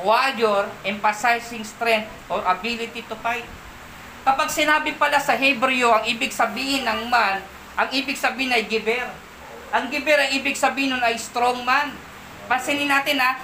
warrior, 0.00 0.66
emphasizing 0.82 1.62
strength 1.62 2.08
or 2.32 2.40
ability 2.48 3.04
to 3.04 3.14
fight. 3.20 3.46
Kapag 4.26 4.48
sinabi 4.50 4.96
pala 4.96 5.20
sa 5.20 5.36
Hebrew, 5.38 5.92
ang 5.92 6.08
ibig 6.08 6.32
sabihin 6.34 6.88
ng 6.88 7.12
man, 7.12 7.44
ang 7.76 7.88
ibig 7.92 8.16
sabihin 8.16 8.56
ay 8.56 8.64
giver. 8.64 9.04
Ang 9.68 9.92
giver, 9.92 10.16
ang 10.16 10.32
ibig 10.32 10.56
sabihin 10.56 10.96
nun 10.96 11.04
ay 11.04 11.20
strong 11.20 11.60
man. 11.60 11.92
Pansinin 12.48 12.88
natin 12.88 13.20
ha, 13.20 13.36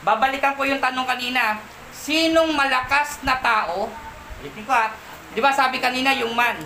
babalikan 0.00 0.56
ko 0.56 0.64
yung 0.64 0.80
tanong 0.80 1.04
kanina, 1.04 1.60
sinong 1.92 2.56
malakas 2.56 3.20
na 3.20 3.36
tao, 3.36 3.92
ulitin 4.40 4.64
ko 4.64 4.72
ha, 4.72 4.96
di 5.36 5.40
ba 5.42 5.52
sabi 5.52 5.82
kanina 5.82 6.16
yung 6.16 6.32
man, 6.32 6.56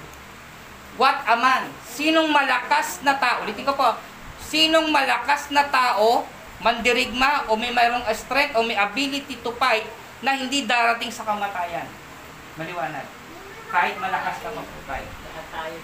what 0.95 1.19
a 1.27 1.35
man, 1.35 1.67
sinong 1.83 2.31
malakas 2.31 3.03
na 3.03 3.19
tao, 3.19 3.43
ulitin 3.43 3.67
ko 3.67 3.75
po, 3.75 3.97
sinong 4.39 4.93
malakas 4.93 5.51
na 5.51 5.67
tao, 5.67 6.29
mandirigma 6.63 7.51
o 7.51 7.59
may 7.59 7.75
mayroong 7.75 8.07
strength 8.15 8.55
o 8.55 8.63
may 8.63 8.79
ability 8.79 9.41
to 9.43 9.51
fight 9.59 9.85
na 10.23 10.39
hindi 10.39 10.69
darating 10.69 11.11
sa 11.11 11.27
kamatayan. 11.27 11.89
Maliwanag. 12.55 13.09
Kahit 13.69 13.99
malakas 13.99 14.39
ka 14.39 14.49
mag-fight. 14.55 15.11
Lahat 15.11 15.75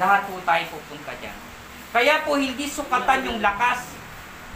po 0.00 0.40
tayo 0.44 0.64
pupunta 0.72 1.12
dyan. 1.20 1.36
Kaya 1.92 2.24
po 2.24 2.40
hindi 2.40 2.64
sukatan 2.64 3.28
yung 3.28 3.38
lakas, 3.44 3.92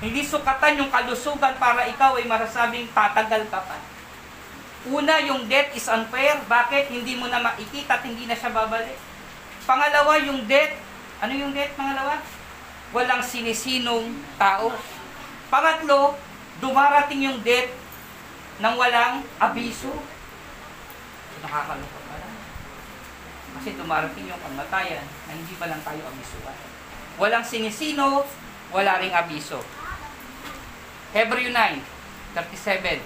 hindi 0.00 0.24
sukatan 0.24 0.80
yung 0.80 0.88
kalusugan 0.92 1.56
para 1.60 1.84
ikaw 1.88 2.16
ay 2.16 2.24
marasabing 2.24 2.88
tatagal 2.96 3.44
ka 3.52 3.60
pa. 3.60 3.76
Una, 4.86 5.18
yung 5.18 5.50
death 5.50 5.74
is 5.74 5.90
unfair. 5.90 6.38
Bakit? 6.46 6.94
Hindi 6.94 7.18
mo 7.18 7.26
na 7.26 7.42
makikita 7.42 7.98
at 7.98 8.06
hindi 8.06 8.24
na 8.24 8.38
siya 8.38 8.54
babalik. 8.54 8.94
Pangalawa, 9.66 10.14
yung 10.22 10.46
death. 10.46 10.78
Ano 11.18 11.34
yung 11.34 11.50
death, 11.50 11.74
pangalawa? 11.74 12.22
Walang 12.94 13.18
sinisinong 13.18 14.14
tao. 14.38 14.70
Pangatlo, 15.50 16.14
dumarating 16.62 17.26
yung 17.26 17.42
death 17.42 17.74
nang 18.62 18.78
walang 18.78 19.26
abiso. 19.42 19.90
Nakakalungkot 21.42 22.04
pala. 22.06 22.28
Kasi 23.58 23.74
dumarating 23.74 24.30
yung 24.30 24.38
kamatayan 24.38 25.15
na 25.26 25.32
hindi 25.34 25.54
pa 25.58 25.66
lang 25.66 25.82
tayo 25.82 26.00
abisuan. 26.06 26.56
Walang 27.18 27.44
sinisino, 27.46 28.22
wala 28.70 29.02
ring 29.02 29.14
abiso. 29.14 29.62
Hebrew 31.14 31.50
9, 31.50 31.82
37. 32.34 33.02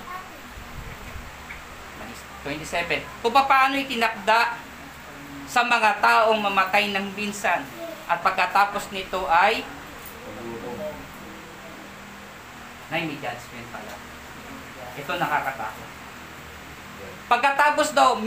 27. 2.41 3.05
Kung 3.21 3.37
paano 3.37 3.77
itinakda 3.77 4.57
sa 5.45 5.61
mga 5.61 6.01
taong 6.01 6.41
mamatay 6.41 6.89
ng 6.89 7.13
binsan 7.13 7.61
at 8.09 8.19
pagkatapos 8.25 8.89
nito 8.91 9.29
ay 9.29 9.61
na 12.91 12.99
may 12.99 13.15
judgment 13.23 13.69
pala. 13.71 13.95
Ito 14.99 15.13
nakakatakot. 15.15 15.89
Pagkatapos 17.31 17.95
daw, 17.95 18.19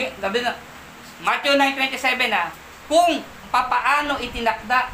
Matthew 1.20 1.54
9.27 1.60 2.32
na, 2.32 2.48
kung 2.88 3.20
papaano 3.54 4.18
itinakda 4.18 4.90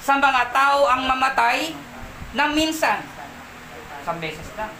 sa 0.00 0.16
mga 0.16 0.42
tao 0.56 0.88
ang 0.88 1.04
mamatay 1.04 1.76
ng 2.32 2.50
minsan. 2.56 3.04
Isang 4.00 4.20
beses 4.24 4.48
lang. 4.56 4.72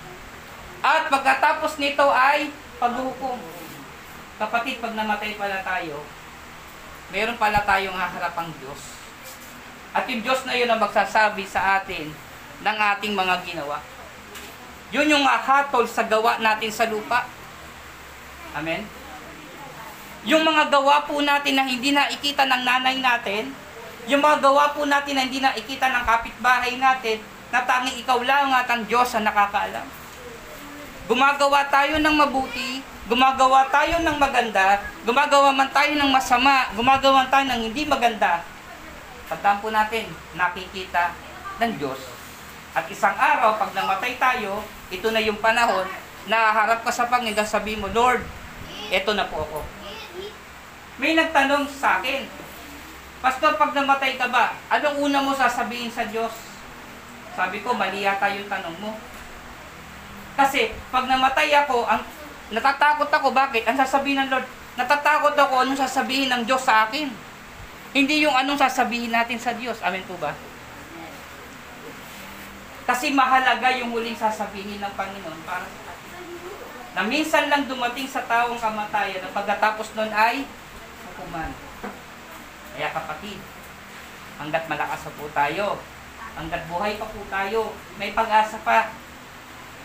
At 0.80 1.12
pagkatapos 1.12 1.76
nito 1.76 2.04
ay 2.08 2.48
paghuhukom. 2.80 3.40
Kapatid, 4.40 4.80
pag 4.80 4.96
namatay 4.96 5.36
pala 5.36 5.60
tayo, 5.60 6.00
meron 7.12 7.36
pala 7.36 7.60
tayong 7.64 7.94
haharapang 7.94 8.52
Diyos. 8.56 8.96
At 9.92 10.08
yung 10.08 10.24
Diyos 10.24 10.42
na 10.48 10.56
yun 10.56 10.68
ang 10.68 10.80
magsasabi 10.80 11.44
sa 11.44 11.80
atin 11.80 12.08
ng 12.64 12.76
ating 12.96 13.12
mga 13.12 13.44
ginawa. 13.46 13.78
Yun 14.90 15.12
yung 15.12 15.24
hatol 15.28 15.84
sa 15.86 16.04
gawa 16.08 16.40
natin 16.40 16.72
sa 16.72 16.88
lupa. 16.88 17.28
Amen? 18.56 19.03
Yung 20.24 20.40
mga 20.40 20.72
gawa 20.72 21.04
po 21.04 21.20
natin 21.20 21.52
na 21.60 21.68
hindi 21.68 21.92
nakikita 21.92 22.48
ng 22.48 22.62
nanay 22.64 22.96
natin, 22.96 23.52
yung 24.08 24.24
mga 24.24 24.40
gawa 24.40 24.72
po 24.72 24.88
natin 24.88 25.20
na 25.20 25.28
hindi 25.28 25.40
nakikita 25.40 25.92
ng 25.92 26.04
kapitbahay 26.04 26.80
natin, 26.80 27.20
na 27.52 27.62
tanging 27.62 28.02
ikaw 28.02 28.18
lang 28.26 28.50
at 28.50 28.66
ang 28.66 28.82
Diyos 28.82 29.14
ang 29.14 29.30
nakakaalam. 29.30 29.86
Gumagawa 31.06 31.68
tayo 31.70 32.02
ng 32.02 32.16
mabuti, 32.18 32.82
gumagawa 33.06 33.68
tayo 33.70 34.02
ng 34.02 34.16
maganda, 34.18 34.82
gumagawa 35.06 35.54
man 35.54 35.70
tayo 35.70 35.94
ng 35.94 36.10
masama, 36.10 36.72
gumagawa 36.74 37.28
tayo 37.30 37.46
ng 37.46 37.70
hindi 37.70 37.86
maganda. 37.86 38.42
Tandaan 39.30 39.60
po 39.62 39.70
natin, 39.70 40.10
nakikita 40.34 41.14
ng 41.62 41.72
Diyos. 41.78 42.00
At 42.74 42.90
isang 42.90 43.14
araw, 43.14 43.54
pag 43.60 43.70
namatay 43.70 44.18
tayo, 44.18 44.64
ito 44.90 45.08
na 45.14 45.22
yung 45.22 45.38
panahon 45.38 45.86
na 46.26 46.50
harap 46.50 46.82
ka 46.82 46.90
sa 46.90 47.06
Panginoon, 47.06 47.46
sabi 47.46 47.78
mo, 47.78 47.86
Lord, 47.92 48.24
eto 48.90 49.14
na 49.14 49.30
po 49.30 49.46
ako. 49.46 49.73
May 50.98 51.18
nagtanong 51.18 51.66
sa 51.66 51.98
akin, 51.98 52.22
Pastor, 53.24 53.56
pag 53.56 53.72
namatay 53.72 54.20
ka 54.20 54.28
ba, 54.28 54.52
anong 54.68 55.08
una 55.08 55.24
mo 55.24 55.32
sasabihin 55.32 55.88
sa 55.88 56.04
Diyos? 56.04 56.30
Sabi 57.32 57.64
ko, 57.64 57.72
mali 57.72 58.04
yata 58.04 58.28
yung 58.28 58.46
tanong 58.52 58.76
mo. 58.78 58.92
Kasi, 60.36 60.76
pag 60.92 61.08
namatay 61.08 61.48
ako, 61.64 61.88
ang 61.88 62.04
natatakot 62.52 63.08
ako, 63.08 63.32
bakit? 63.32 63.64
Ang 63.64 63.80
sasabihin 63.80 64.22
ng 64.22 64.30
Lord, 64.30 64.46
natatakot 64.76 65.32
ako 65.34 65.64
anong 65.64 65.80
sasabihin 65.80 66.30
ng 66.30 66.42
Diyos 66.44 66.62
sa 66.62 66.84
akin. 66.84 67.08
Hindi 67.96 68.28
yung 68.28 68.36
anong 68.36 68.60
sasabihin 68.60 69.10
natin 69.10 69.40
sa 69.40 69.56
Diyos. 69.56 69.80
Amen 69.80 70.04
po 70.04 70.20
ba? 70.20 70.36
Kasi 72.84 73.08
mahalaga 73.16 73.72
yung 73.80 73.88
huling 73.96 74.18
sasabihin 74.20 74.84
ng 74.84 74.92
Panginoon 74.92 75.40
para 75.48 75.64
sa 75.64 75.96
atin. 75.96 76.20
Na 76.92 77.00
minsan 77.08 77.48
lang 77.48 77.64
dumating 77.64 78.04
sa 78.04 78.20
taong 78.28 78.60
kamatayan 78.60 79.24
na 79.24 79.32
pagkatapos 79.32 79.96
nun 79.96 80.12
ay 80.12 80.44
hukuman. 81.14 81.54
Kaya 82.74 82.90
kapatid, 82.90 83.38
hanggat 84.42 84.66
malakas 84.66 85.06
po 85.14 85.30
tayo, 85.30 85.78
hanggat 86.34 86.66
buhay 86.66 86.98
pa 86.98 87.06
po 87.06 87.22
tayo, 87.30 87.70
may 88.02 88.10
pag-asa 88.10 88.58
pa, 88.66 88.90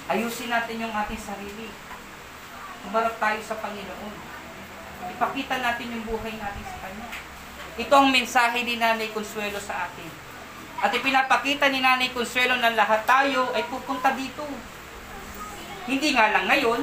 ayusin 0.10 0.50
natin 0.50 0.82
yung 0.82 0.94
ating 0.94 1.22
sarili. 1.22 1.70
Umarap 2.90 3.14
tayo 3.22 3.38
sa 3.46 3.62
Panginoon. 3.62 4.16
Ipakita 5.14 5.62
natin 5.62 5.94
yung 5.94 6.06
buhay 6.10 6.34
natin 6.34 6.66
sa 6.66 6.78
Kanya. 6.82 7.10
Ito 7.78 7.94
ang 7.94 8.10
mensahe 8.10 8.66
ni 8.66 8.82
Nanay 8.82 9.14
Consuelo 9.14 9.62
sa 9.62 9.86
atin. 9.86 10.10
At 10.82 10.90
ipinapakita 10.90 11.70
ni 11.70 11.86
Nanay 11.86 12.10
Consuelo 12.10 12.58
na 12.58 12.74
lahat 12.74 13.06
tayo 13.06 13.54
ay 13.54 13.70
pupunta 13.70 14.18
dito. 14.18 14.48
Hindi 15.86 16.10
nga 16.18 16.34
lang 16.34 16.50
ngayon, 16.50 16.82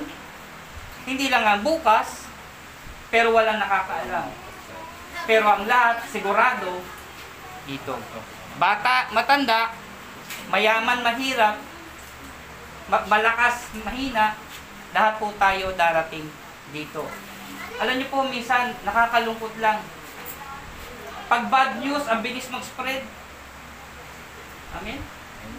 hindi 1.09 1.27
lang 1.27 1.43
nga 1.43 1.57
bukas, 1.59 2.26
pero 3.11 3.31
walang 3.31 3.63
nakakaalam. 3.63 4.27
Pero 5.27 5.45
ang 5.47 5.65
lahat, 5.67 6.07
sigurado, 6.07 6.83
dito. 7.67 7.99
Bata, 8.57 9.11
matanda, 9.11 9.75
mayaman, 10.49 11.03
mahirap, 11.03 11.59
ma- 12.87 13.07
malakas, 13.11 13.75
mahina, 13.83 14.39
lahat 14.95 15.15
po 15.19 15.35
tayo 15.35 15.75
darating 15.75 16.31
dito. 16.71 17.05
Alam 17.77 18.01
niyo 18.01 18.09
po, 18.09 18.25
minsan, 18.25 18.73
nakakalungkot 18.87 19.55
lang. 19.61 19.83
Pag 21.27 21.51
bad 21.51 21.83
news, 21.83 22.07
ang 22.07 22.23
bilis 22.23 22.49
mag-spread. 22.49 23.03
Amen? 24.79 25.03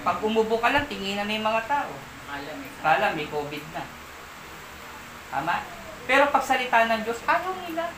Pag 0.01 0.23
umubo 0.23 0.57
ka 0.57 0.71
lang, 0.71 0.87
tinginan 0.87 1.27
na 1.27 1.37
yung 1.37 1.47
mga 1.47 1.63
tao. 1.67 1.91
Kala 2.81 3.13
may 3.13 3.27
COVID 3.27 3.63
na. 3.75 3.83
Tama? 5.27 5.76
Pero 6.07 6.31
pag 6.31 6.41
salita 6.41 6.87
ng 6.87 7.03
Diyos, 7.03 7.19
ayaw 7.27 7.53
nila. 7.67 7.91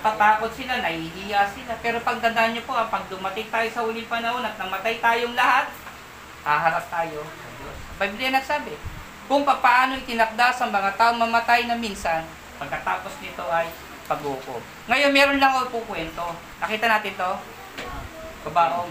Tatakot 0.00 0.52
sila, 0.56 0.80
nahihiya 0.80 1.52
sila. 1.52 1.76
Pero 1.84 2.00
pagtandaan 2.00 2.56
niyo 2.56 2.64
po, 2.64 2.72
ah, 2.72 2.88
pag 2.88 3.04
dumating 3.12 3.52
tayo 3.52 3.68
sa 3.68 3.84
uling 3.84 4.08
panahon 4.08 4.40
at 4.40 4.56
namatay 4.56 4.96
tayong 4.96 5.36
lahat, 5.36 5.68
haharap 6.42 6.88
tayo 6.88 7.20
sa 7.20 7.48
Diyos. 7.60 7.76
Biblia 8.00 8.32
nagsabi, 8.32 8.72
kung 9.28 9.44
paano 9.44 10.00
itinakda 10.00 10.54
sa 10.56 10.64
mga 10.72 10.96
taong 10.96 11.20
mamatay 11.20 11.68
na 11.68 11.76
minsan, 11.76 12.24
pagkatapos 12.56 13.20
nito 13.20 13.44
ay 13.52 13.68
paghukom. 14.08 14.62
Ngayon, 14.88 15.12
meron 15.12 15.42
lang 15.42 15.52
ako 15.52 15.82
pukwento. 15.82 16.24
Nakita 16.62 16.86
natin 16.88 17.12
to? 17.18 17.32
Kabaong. 18.46 18.90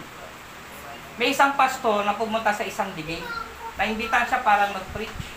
May 1.16 1.32
isang 1.32 1.56
pastor 1.56 2.04
na 2.04 2.20
pumunta 2.20 2.52
sa 2.52 2.68
isang 2.68 2.92
libing. 2.94 3.24
Naimbitahan 3.80 4.28
siya 4.28 4.44
para 4.44 4.68
mag-preach. 4.76 5.35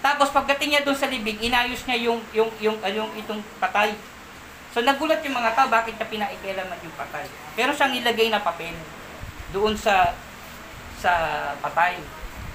Tapos 0.00 0.32
pagdating 0.32 0.76
niya 0.76 0.82
doon 0.84 0.96
sa 0.96 1.08
libing, 1.08 1.36
inayos 1.44 1.84
niya 1.84 2.08
yung 2.08 2.20
yung 2.32 2.48
yung, 2.56 2.76
ah, 2.80 2.88
yung 2.88 3.12
itong 3.20 3.40
patay. 3.60 3.92
So 4.72 4.80
nagulat 4.80 5.20
yung 5.20 5.36
mga 5.36 5.52
tao 5.52 5.68
bakit 5.68 5.96
niya 6.00 6.08
pinaikilaman 6.08 6.80
yung 6.80 6.96
patay. 6.96 7.28
Pero 7.52 7.76
siyang 7.76 7.92
nilagay 7.92 8.32
na 8.32 8.40
papel 8.40 8.72
doon 9.52 9.76
sa 9.76 10.16
sa 10.96 11.12
patay. 11.60 12.00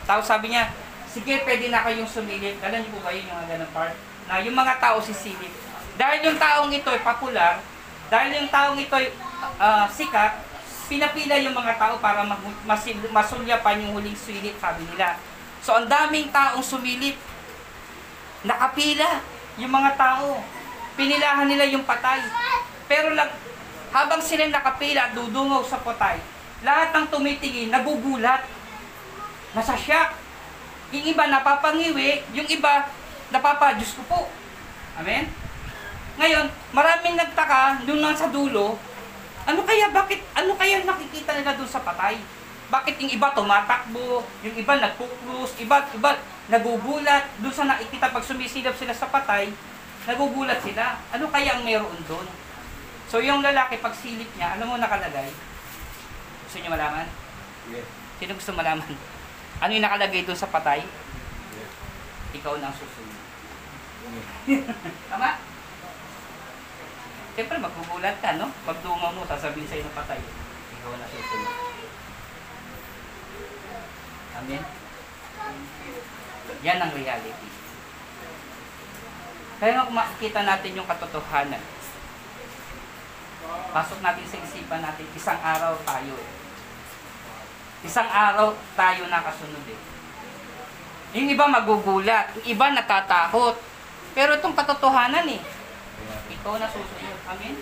Tapos 0.10 0.26
sabi 0.26 0.54
niya, 0.54 0.74
sige 1.06 1.46
pwede 1.46 1.70
na 1.70 1.86
kayong 1.86 2.10
sumilip. 2.10 2.58
Alam 2.66 2.82
niyo 2.82 2.90
po 2.98 3.00
ba 3.06 3.14
yun 3.14 3.30
yung 3.30 3.38
mga 3.38 3.50
ganun 3.54 3.72
part? 3.74 3.96
Na 4.26 4.42
yung 4.42 4.58
mga 4.58 4.74
tao 4.82 4.98
sisilip. 5.02 5.54
Dahil 5.96 6.20
yung 6.26 6.38
taong 6.42 6.74
ito 6.74 6.90
ay 6.90 7.02
popular, 7.06 7.62
dahil 8.10 8.30
yung 8.42 8.50
taong 8.50 8.78
ito 8.82 8.94
ay 8.98 9.14
ah, 9.62 9.86
sikat, 9.86 10.42
pinapila 10.86 11.38
yung 11.38 11.54
mga 11.54 11.78
tao 11.78 11.98
para 12.02 12.26
masil- 12.66 13.10
masulyapan 13.10 13.86
yung 13.86 13.98
huling 13.98 14.18
silip, 14.18 14.58
sabi 14.58 14.86
nila. 14.90 15.18
So 15.66 15.74
ang 15.74 15.90
daming 15.90 16.30
taong 16.30 16.62
sumilip, 16.62 17.18
nakapila 18.46 19.20
yung 19.60 19.74
mga 19.74 19.92
tao. 19.98 20.40
Pinilahan 20.96 21.50
nila 21.50 21.66
yung 21.68 21.84
patay. 21.84 22.24
Pero 22.88 23.12
lang, 23.18 23.28
habang 23.92 24.22
sila 24.24 24.48
nakapila 24.48 25.12
dudungaw 25.12 25.66
sa 25.66 25.82
patay, 25.82 26.22
lahat 26.64 26.96
ng 26.96 27.06
tumitingin, 27.12 27.74
nagugulat. 27.74 28.48
Nasa 29.52 29.76
shock. 29.76 30.16
Yung 30.94 31.04
iba 31.04 31.28
napapangiwi, 31.28 32.24
yung 32.32 32.48
iba 32.48 32.88
napapa, 33.34 33.76
Diyos 33.76 33.98
ko 34.00 34.04
po. 34.08 34.20
Amen? 34.96 35.28
Ngayon, 36.16 36.48
maraming 36.72 37.20
nagtaka 37.20 37.84
nung 37.84 38.00
nasa 38.00 38.32
dulo, 38.32 38.80
ano 39.44 39.62
kaya, 39.68 39.92
bakit, 39.92 40.24
ano 40.32 40.56
kaya 40.56 40.88
nakikita 40.88 41.36
nila 41.36 41.60
doon 41.60 41.68
sa 41.68 41.84
patay? 41.84 42.16
Bakit 42.76 43.00
yung 43.00 43.12
iba 43.16 43.32
tumatakbo, 43.32 44.20
yung 44.44 44.56
iba 44.60 44.76
nagkukrus, 44.76 45.56
iba, 45.64 45.80
iba 45.96 46.12
nagugulat, 46.52 47.24
doon 47.40 47.56
sa 47.56 47.72
nakikita 47.72 48.12
pag 48.12 48.20
sumisilap 48.28 48.76
sila 48.76 48.92
sa 48.92 49.08
patay, 49.08 49.48
nagugulat 50.04 50.60
sila. 50.60 51.00
Ano 51.16 51.32
kaya 51.32 51.56
ang 51.56 51.64
meron 51.64 51.96
doon? 52.04 52.28
So 53.08 53.24
yung 53.24 53.40
lalaki, 53.40 53.80
pag 53.80 53.96
silip 53.96 54.28
niya, 54.36 54.60
ano 54.60 54.68
mo 54.68 54.76
nakalagay? 54.76 55.32
Gusto 56.44 56.58
niyo 56.60 56.76
malaman? 56.76 57.08
Yes. 57.72 57.88
Sino 58.20 58.36
gusto 58.36 58.52
malaman? 58.52 58.92
Ano 59.64 59.72
yung 59.72 59.86
nakalagay 59.88 60.28
doon 60.28 60.36
sa 60.36 60.52
patay? 60.52 60.84
Yes. 61.56 61.72
Ikaw 62.44 62.60
na 62.60 62.68
ang 62.68 62.76
susunod. 62.76 63.20
Yes. 64.52 64.68
Tama? 65.16 65.40
Siyempre, 67.40 67.56
magkukulat 67.56 68.20
ka, 68.20 68.36
no? 68.36 68.52
Pag 68.68 68.84
dungaw 68.84 69.16
mo, 69.16 69.24
sasabihin 69.24 69.64
sa'yo 69.64 69.88
ng 69.88 69.96
patay. 69.96 70.20
Ikaw 70.76 70.92
na 71.00 71.08
susunod. 71.08 71.65
Amen? 74.42 74.64
Yan 76.66 76.82
ang 76.82 76.92
reality. 76.92 77.50
Kaya 79.56 79.72
nga 79.80 79.88
makikita 79.88 80.44
natin 80.44 80.76
yung 80.76 80.90
katotohanan, 80.90 81.64
pasok 83.72 84.00
natin 84.04 84.26
sa 84.28 84.42
isipan 84.44 84.84
natin, 84.84 85.08
isang 85.16 85.40
araw 85.40 85.80
tayo 85.88 86.14
eh. 86.20 86.32
Isang 87.86 88.10
araw 88.10 88.52
tayo 88.76 89.08
nakasunod 89.08 89.66
eh. 89.70 89.80
Yung 91.16 91.32
iba 91.32 91.48
magugulat, 91.48 92.36
yung 92.42 92.60
iba 92.60 92.76
natatakot. 92.76 93.56
Pero 94.12 94.36
itong 94.36 94.56
katotohanan 94.56 95.28
eh, 95.32 95.40
ikaw 96.32 96.60
na 96.60 96.68
susunod. 96.68 97.20
Amen? 97.32 97.56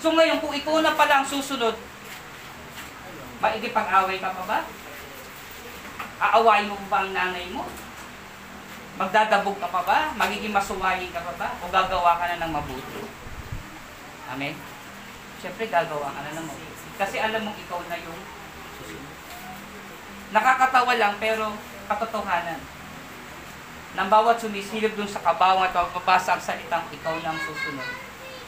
So 0.00 0.12
ngayon, 0.12 0.40
kung 0.40 0.54
ikaw 0.56 0.80
na 0.80 0.96
pala 0.96 1.20
ang 1.20 1.28
susunod, 1.28 1.76
maigipag-away 3.40 4.16
ka 4.20 4.32
pa 4.32 4.44
ba? 4.48 4.58
Aawayin 6.16 6.72
mo 6.72 6.80
ba 6.88 7.04
ang 7.04 7.12
nanay 7.12 7.52
mo? 7.52 7.68
Magdadabog 8.96 9.60
ka 9.60 9.68
pa 9.68 9.82
ba? 9.84 9.98
Magiging 10.16 10.56
masuwayin 10.56 11.12
ka 11.12 11.20
pa 11.20 11.32
ba? 11.36 11.48
O 11.60 11.68
gagawa 11.68 12.16
ka 12.16 12.24
na 12.32 12.40
ng 12.40 12.52
mabuti? 12.56 13.04
Amen? 14.32 14.56
Siyempre, 15.36 15.68
gagawa 15.68 16.08
ka 16.08 16.20
na 16.24 16.40
ng 16.40 16.48
mabuti. 16.48 16.88
Kasi 16.96 17.20
alam 17.20 17.44
mong 17.44 17.60
ikaw 17.60 17.80
na 17.84 18.00
yung 18.00 18.20
susunod. 18.80 19.16
Nakakatawa 20.32 20.96
lang 20.96 21.20
pero 21.20 21.52
katotohanan. 21.92 22.60
Nang 23.92 24.08
bawat 24.08 24.40
sumisilip 24.40 24.96
dun 24.96 25.08
sa 25.08 25.20
kabawang 25.20 25.68
at 25.68 25.76
mapapasa 25.76 26.36
ang 26.36 26.40
salitang 26.40 26.88
ikaw 26.88 27.12
na 27.20 27.36
ang 27.36 27.40
susunod. 27.44 27.88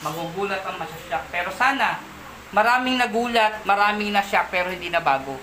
Magugulat 0.01 0.65
ang 0.65 0.81
masasyak. 0.81 1.29
Pero 1.29 1.53
sana, 1.53 2.01
maraming 2.57 2.97
nagulat, 2.97 3.61
maraming 3.69 4.17
nasyak 4.17 4.49
pero 4.49 4.73
hindi 4.73 4.89
na 4.89 5.05
bago. 5.05 5.37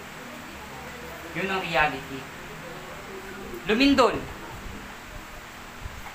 Yun 1.36 1.52
ang 1.52 1.62
reality. 1.62 2.20
Lumindol. 3.68 4.16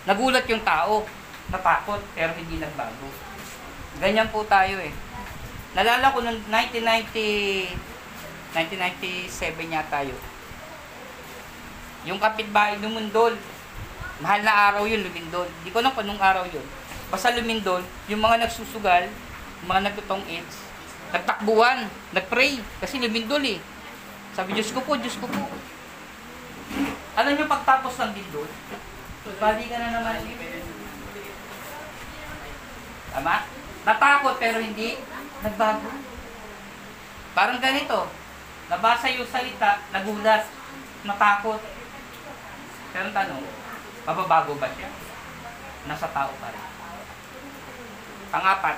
Nagulat 0.09 0.49
yung 0.49 0.65
tao. 0.65 1.05
Natakot 1.51 2.01
pero 2.17 2.33
hindi 2.35 2.57
nagbago. 2.57 3.11
Ganyan 4.01 4.33
po 4.33 4.47
tayo 4.49 4.81
eh. 4.81 4.95
Nalala 5.77 6.11
ko 6.11 6.25
noong 6.25 6.41
1990, 6.49 7.77
1997 8.57 9.71
yata 9.71 10.03
yun. 10.03 10.19
Yung 12.09 12.19
kapitbahay 12.19 12.81
lumindol. 12.81 13.37
Mahal 14.21 14.45
na 14.45 14.53
araw 14.73 14.85
yun, 14.85 15.01
lumindol. 15.01 15.49
Hindi 15.49 15.73
ko 15.73 15.81
alam 15.81 15.93
kung 15.97 16.05
anong 16.05 16.21
araw 16.21 16.45
yun. 16.49 16.65
Basta 17.11 17.35
lumindol, 17.35 17.83
yung 18.07 18.23
mga 18.23 18.47
nagsusugal, 18.47 19.11
yung 19.61 19.69
mga 19.69 19.91
nagtutong 19.91 20.23
AIDS, 20.31 20.57
nagtakbuhan, 21.11 21.91
nagpray, 22.15 22.63
kasi 22.79 23.03
lumindol 23.03 23.43
eh. 23.43 23.59
Sabi, 24.35 24.55
Diyos 24.55 24.71
ko 24.71 24.81
po, 24.87 24.95
Diyos 24.95 25.19
ko 25.19 25.27
po. 25.27 25.43
Alam 27.19 27.35
niyo 27.35 27.47
pagtapos 27.51 27.95
ng 27.99 28.15
lindol, 28.15 28.49
bali 29.43 29.65
ka 29.67 29.77
na 29.77 29.91
naman. 29.91 30.23
Tama? 33.11 33.37
Natakot 33.83 34.37
pero 34.39 34.63
hindi 34.63 34.95
nagbago. 35.43 35.91
Parang 37.35 37.59
ganito, 37.59 38.07
nabasa 38.71 39.11
yung 39.11 39.27
salita, 39.27 39.83
nagulat, 39.91 40.47
natakot. 41.03 41.61
Pero 42.91 43.05
ang 43.11 43.15
tanong, 43.15 43.45
mababago 44.07 44.55
ba 44.59 44.69
siya? 44.75 44.91
Nasa 45.91 46.07
tao 46.11 46.31
pa 46.39 46.55
rin. 46.55 46.67
Pangapat, 48.31 48.77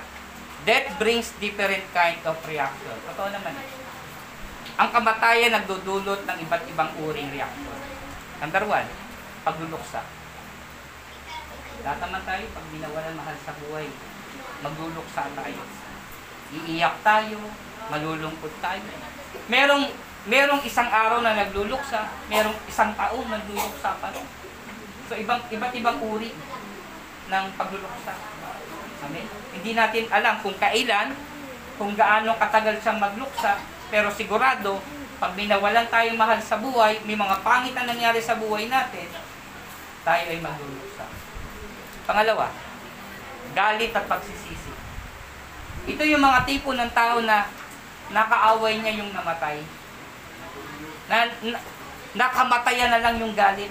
death 0.65 0.89
brings 0.97 1.29
different 1.37 1.85
kind 1.93 2.21
of 2.25 2.37
reaction. 2.49 2.97
Totoo 3.05 3.29
naman 3.29 3.53
eh. 3.53 3.82
Ang 4.73 4.89
kamatayan 4.89 5.53
nagdudulot 5.53 6.25
ng 6.25 6.37
iba't 6.49 6.63
ibang 6.69 6.91
uring 7.03 7.29
reaction. 7.29 7.77
Number 8.41 8.63
one, 8.65 8.89
pagluluksa. 9.45 10.01
Lahat 11.83 11.99
naman 11.99 12.21
tayo, 12.23 12.43
pag 12.55 12.65
binawalan 12.71 13.15
mahal 13.19 13.37
sa 13.43 13.53
buhay, 13.59 13.87
magluluksa 14.63 15.29
tayo. 15.35 15.61
Iiyak 16.53 16.95
tayo, 17.03 17.39
malulungkot 17.91 18.53
tayo. 18.63 18.81
Merong 19.51 19.91
merong 20.23 20.63
isang 20.63 20.87
araw 20.87 21.19
na 21.19 21.35
nagluluksa, 21.35 22.07
merong 22.31 22.55
isang 22.71 22.95
taong 22.95 23.27
nagluluksa 23.27 23.99
pa. 23.99 24.09
So 25.11 25.19
ibang 25.19 25.43
iba't 25.51 25.73
ibang 25.75 25.99
uri 25.99 26.31
ng 27.27 27.45
pagluluksa. 27.59 28.13
Amen. 29.03 29.27
Hindi 29.51 29.71
natin 29.75 30.07
alam 30.07 30.39
kung 30.39 30.55
kailan, 30.55 31.11
kung 31.75 31.91
gaano 31.99 32.39
katagal 32.39 32.79
siyang 32.79 33.03
magluksa, 33.03 33.59
pero 33.93 34.09
sigurado 34.09 34.81
pag 35.21 35.37
binawalan 35.37 35.85
tayong 35.85 36.17
mahal 36.17 36.41
sa 36.41 36.57
buhay, 36.57 36.97
may 37.05 37.13
mga 37.13 37.45
pangit 37.45 37.77
na 37.77 37.85
nangyari 37.85 38.17
sa 38.17 38.41
buhay 38.41 38.65
natin, 38.65 39.05
tayo 40.01 40.23
ay 40.33 40.41
magluluksa. 40.41 41.05
Pangalawa, 42.09 42.49
galit 43.53 43.93
at 43.93 44.09
pagsisisi. 44.09 44.73
Ito 45.93 46.01
yung 46.09 46.25
mga 46.25 46.41
tipo 46.49 46.73
ng 46.73 46.89
tao 46.89 47.21
na 47.21 47.45
nakaaway 48.09 48.81
niya 48.81 48.97
yung 48.97 49.13
namatay. 49.13 49.61
Na, 51.05 51.29
na, 51.45 51.57
nakamatayan 52.17 52.97
na 52.97 52.99
lang 52.99 53.21
yung 53.21 53.37
galit. 53.37 53.69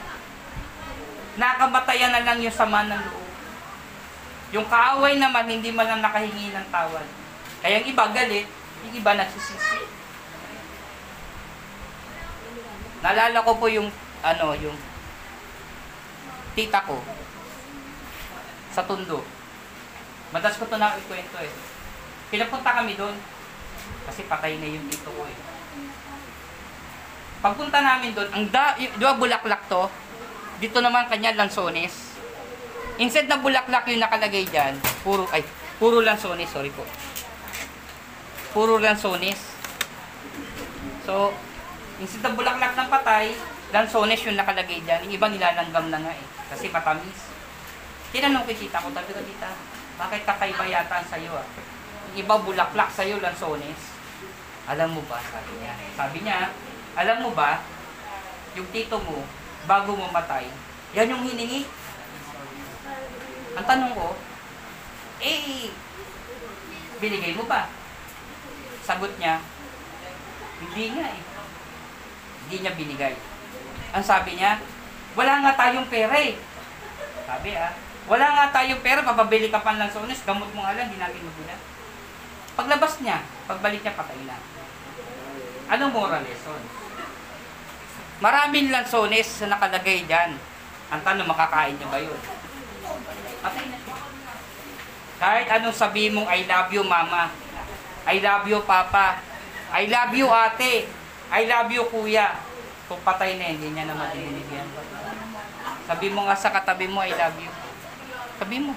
Nakamatayan 1.34 2.14
na 2.14 2.22
lang 2.22 2.38
yung 2.38 2.54
sama 2.54 2.86
ng 2.86 3.02
loob. 3.10 3.30
Yung 4.54 4.66
kaaway 4.70 5.18
naman, 5.18 5.50
hindi 5.50 5.74
man 5.74 5.90
lang 5.90 6.00
nakahingi 6.00 6.54
ng 6.54 6.66
tawad. 6.70 7.04
Kaya 7.58 7.82
yung 7.82 7.90
iba 7.90 8.04
galit, 8.14 8.46
yung 8.86 8.94
iba 8.94 9.12
nagsisisi. 9.18 10.01
Naalala 13.02 13.42
ko 13.42 13.58
po 13.58 13.66
yung, 13.66 13.90
ano, 14.22 14.54
yung 14.56 14.78
tita 16.54 16.80
ko 16.86 17.02
sa 18.70 18.86
Tundo. 18.86 19.26
Madalas 20.32 20.56
ko 20.56 20.64
ito 20.64 20.78
na 20.78 20.96
ikwento 20.96 21.36
eh. 21.42 21.52
Pinapunta 22.32 22.72
kami 22.72 22.96
doon 22.96 23.12
kasi 24.08 24.24
patay 24.24 24.56
na 24.56 24.70
yung 24.70 24.86
tito 24.88 25.10
ko 25.10 25.26
eh. 25.26 25.36
Pagpunta 27.42 27.82
namin 27.82 28.14
doon, 28.14 28.30
ang 28.30 28.46
da, 28.54 28.78
y- 28.78 28.86
di 28.88 29.02
ba 29.02 29.18
bulaklak 29.18 29.66
to? 29.66 29.90
Dito 30.62 30.78
naman 30.78 31.10
kanya 31.10 31.34
lansones. 31.34 32.14
Instead 33.02 33.26
na 33.26 33.42
bulaklak 33.42 33.82
yung 33.90 33.98
nakalagay 33.98 34.46
dyan, 34.46 34.78
puro, 35.02 35.26
ay, 35.34 35.42
puro 35.82 35.98
lansones, 35.98 36.46
sorry 36.46 36.70
po. 36.70 36.86
Puro 38.54 38.78
lansones. 38.78 39.58
So, 41.02 41.34
instead 42.02 42.26
na 42.26 42.34
bulaklak 42.34 42.74
ng 42.74 42.90
patay, 42.90 43.30
lansones 43.70 44.26
yung 44.26 44.34
nakalagay 44.34 44.82
dyan. 44.82 45.06
Yung 45.06 45.14
ibang 45.14 45.30
nilalanggam 45.30 45.86
na 45.86 46.02
nga 46.02 46.12
eh, 46.12 46.26
kasi 46.50 46.66
matamis. 46.74 47.30
Tinanong 48.10 48.42
ko 48.42 48.52
tita 48.52 48.82
ko, 48.82 48.90
sabi 48.90 49.14
ko, 49.14 49.22
tita, 49.22 49.50
bakit 49.96 50.26
kakaiba 50.26 50.66
yata 50.66 50.98
sa'yo 51.06 51.32
ah? 51.38 51.46
Yung 52.12 52.26
iba 52.26 52.34
bulaklak 52.42 52.90
sa'yo, 52.90 53.22
lansones. 53.22 53.94
Alam 54.66 54.98
mo 54.98 55.02
ba, 55.06 55.22
sabi 55.22 55.52
niya. 55.62 55.74
Sabi 55.94 56.18
niya, 56.26 56.38
alam 56.98 57.18
mo 57.22 57.30
ba, 57.32 57.62
yung 58.58 58.68
tito 58.74 58.98
mo, 58.98 59.22
bago 59.64 59.94
mo 59.94 60.10
matay, 60.10 60.50
yan 60.92 61.08
yung 61.08 61.22
hiningi. 61.22 61.64
Ang 63.56 63.64
tanong 63.64 63.94
ko, 63.94 64.18
eh, 65.22 65.70
binigay 66.98 67.32
mo 67.38 67.46
ba? 67.46 67.70
Sagot 68.82 69.14
niya, 69.16 69.38
hindi 70.60 70.98
nga 70.98 71.06
eh. 71.08 71.31
Hindi 72.52 72.68
niya 72.68 72.76
binigay. 72.76 73.16
Ang 73.96 74.04
sabi 74.04 74.36
niya, 74.36 74.60
wala 75.16 75.40
nga 75.40 75.56
tayong 75.56 75.88
pera 75.88 76.12
eh. 76.20 76.36
Sabi 77.24 77.56
ah, 77.56 77.72
wala 78.04 78.28
nga 78.28 78.52
tayong 78.52 78.84
pera, 78.84 79.00
papabili 79.00 79.48
ka 79.48 79.64
pa 79.64 79.72
ng 79.72 79.80
lansones, 79.80 80.20
gamot 80.20 80.52
mo 80.52 80.60
nga 80.60 80.76
lang, 80.76 80.92
di 80.92 81.00
natin 81.00 81.24
magulat. 81.24 81.56
Paglabas 82.52 83.00
niya, 83.00 83.24
pagbalik 83.48 83.80
niya, 83.80 83.96
patay 83.96 84.20
na. 84.28 84.36
Anong 85.72 85.96
moral 85.96 86.20
lesson? 86.20 86.60
Maraming 88.20 88.68
lansones 88.68 89.32
na 89.40 89.56
nakalagay 89.56 90.04
dyan. 90.04 90.36
Ang 90.92 91.00
tanong, 91.08 91.24
makakain 91.24 91.80
niyo 91.80 91.88
ba 91.88 92.04
yun? 92.04 92.20
Patay 93.40 93.64
na. 93.64 93.80
Kahit 95.16 95.48
anong 95.48 95.72
sabihin 95.72 96.20
mong 96.20 96.28
I 96.28 96.44
love 96.44 96.68
you 96.68 96.84
mama, 96.84 97.32
I 98.04 98.20
love 98.20 98.44
you 98.44 98.60
papa, 98.68 99.24
I 99.72 99.88
love 99.88 100.12
you 100.12 100.28
ate, 100.28 101.00
I 101.32 101.48
love 101.48 101.72
you 101.72 101.88
kuya. 101.88 102.36
Kung 102.92 103.00
patay 103.00 103.40
na, 103.40 103.56
hindi 103.56 103.72
niya 103.72 103.88
naman 103.88 104.12
dinibigyan. 104.12 104.68
Sabi 105.88 106.12
mo 106.12 106.28
nga 106.28 106.36
sa 106.36 106.52
katabi 106.52 106.92
mo, 106.92 107.00
I 107.00 107.16
love 107.16 107.40
you. 107.40 107.48
Sabi 108.36 108.56
mo. 108.60 108.76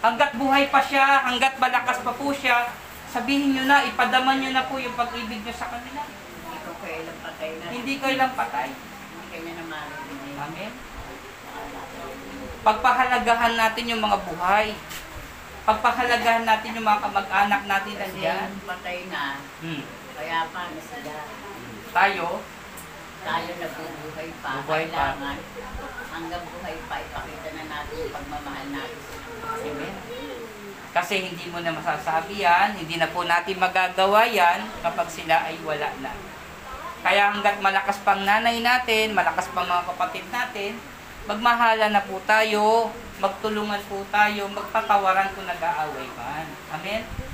Hanggat 0.00 0.32
buhay 0.40 0.72
pa 0.72 0.80
siya, 0.80 1.28
hanggat 1.28 1.60
malakas 1.60 2.00
pa 2.00 2.16
po 2.16 2.32
siya, 2.32 2.72
sabihin 3.12 3.52
nyo 3.52 3.68
na, 3.68 3.84
ipadaman 3.84 4.40
nyo 4.40 4.50
na 4.56 4.64
po 4.64 4.80
yung 4.80 4.96
pag-ibig 4.96 5.44
nyo 5.44 5.52
sa 5.52 5.68
kanila. 5.68 6.08
Hindi 6.08 6.58
ko 6.64 6.72
kailang 6.80 7.20
patay 7.20 7.50
na. 7.60 7.64
Hindi 7.68 7.94
ko 8.00 8.04
ilang 8.08 8.32
patay. 8.32 8.68
Hindi 9.28 9.50
na 9.52 9.64
marinig. 9.68 10.36
Amen. 10.40 10.72
Pagpahalagahan 12.64 13.54
natin 13.60 13.84
yung 13.92 14.00
mga 14.00 14.18
buhay. 14.24 14.72
Pagpahalagahan 15.68 16.48
natin 16.48 16.76
yung 16.80 16.86
mga 16.88 17.02
kamag-anak 17.04 17.62
natin 17.68 17.92
Kasi 18.00 18.20
patay 18.64 18.98
na, 19.12 19.36
Hmm. 19.60 19.99
Kaya 20.20 20.52
pa 20.52 20.68
na 20.68 20.82
sila. 20.84 21.16
Tayo, 21.96 22.26
Tayo 23.20 23.50
nabubuhay 23.56 24.28
pa. 24.44 24.50
Buhay 24.64 24.84
pa. 24.92 25.16
Kailangan 25.16 25.38
hanggang 26.12 26.44
buhay 26.44 26.76
pa 26.84 26.96
ipakita 27.00 27.48
na 27.56 27.64
natin 27.68 27.94
yung 28.04 28.12
pagmamahal 28.12 28.66
natin. 28.68 29.00
Amen. 29.64 29.94
Kasi 30.92 31.14
hindi 31.24 31.44
mo 31.48 31.64
na 31.64 31.72
masasabi 31.72 32.44
yan, 32.44 32.76
hindi 32.76 33.00
na 33.00 33.08
po 33.08 33.24
natin 33.24 33.56
magagawa 33.56 34.28
yan 34.28 34.68
kapag 34.84 35.08
sila 35.08 35.48
ay 35.48 35.56
wala 35.64 35.88
na. 36.04 36.12
Kaya 37.00 37.32
hanggat 37.32 37.64
malakas 37.64 37.96
pang 38.04 38.20
nanay 38.20 38.60
natin, 38.60 39.16
malakas 39.16 39.48
pang 39.56 39.64
mga 39.64 39.88
kapatid 39.88 40.24
natin, 40.28 40.76
magmahala 41.24 41.88
na 41.88 42.04
po 42.04 42.20
tayo, 42.28 42.92
magtulungan 43.24 43.80
po 43.88 44.04
tayo, 44.12 44.52
magpatawaran 44.52 45.32
kung 45.32 45.48
nag-aaway 45.48 46.08
man. 46.12 46.46
Amen? 46.76 47.29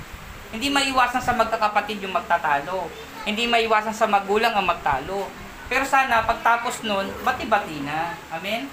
Hindi 0.54 0.70
maiwasan 0.70 1.22
sa 1.22 1.35
magkakapatid 1.35 1.98
yung 2.02 2.14
magtatalo. 2.14 2.87
Hindi 3.26 3.50
maiwasan 3.50 3.94
sa 3.94 4.06
magulang 4.06 4.54
ang 4.54 4.66
magtalo. 4.66 5.26
Pero 5.66 5.82
sana, 5.82 6.22
pagtapos 6.22 6.87
nun, 6.87 7.11
bati-bati 7.26 7.82
na. 7.82 8.14
Amen? 8.30 8.70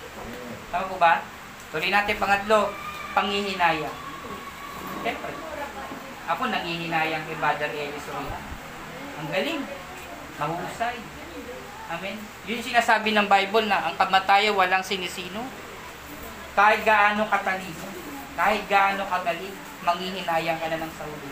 Tama 0.69 0.85
po 0.89 1.01
ba? 1.01 1.25
Tuloy 1.73 1.89
natin 1.89 2.21
pangatlo, 2.21 2.69
panghihinaya. 3.17 3.89
Siyempre. 5.01 5.33
Ako 6.23 6.47
nangihinayang 6.47 7.25
kay 7.27 7.37
Brother 7.41 7.71
Eli 7.73 7.99
Soriano. 7.99 8.37
Ang 9.19 9.27
galing. 9.33 9.61
Mahusay. 10.37 10.97
Amen. 11.91 12.17
Yun 12.47 12.63
sinasabi 12.63 13.11
ng 13.11 13.27
Bible 13.27 13.67
na 13.67 13.89
ang 13.89 13.95
kamatayan 13.99 14.55
walang 14.55 14.85
sinisino. 14.85 15.43
Kahit 16.53 16.85
gaano 16.85 17.25
katalino, 17.27 17.85
kahit 18.37 18.63
gaano 18.69 19.03
kagaling, 19.09 19.57
manghihinayang 19.83 20.57
ka 20.61 20.69
na 20.69 20.79
ng 20.79 20.93
Saulo, 20.95 21.27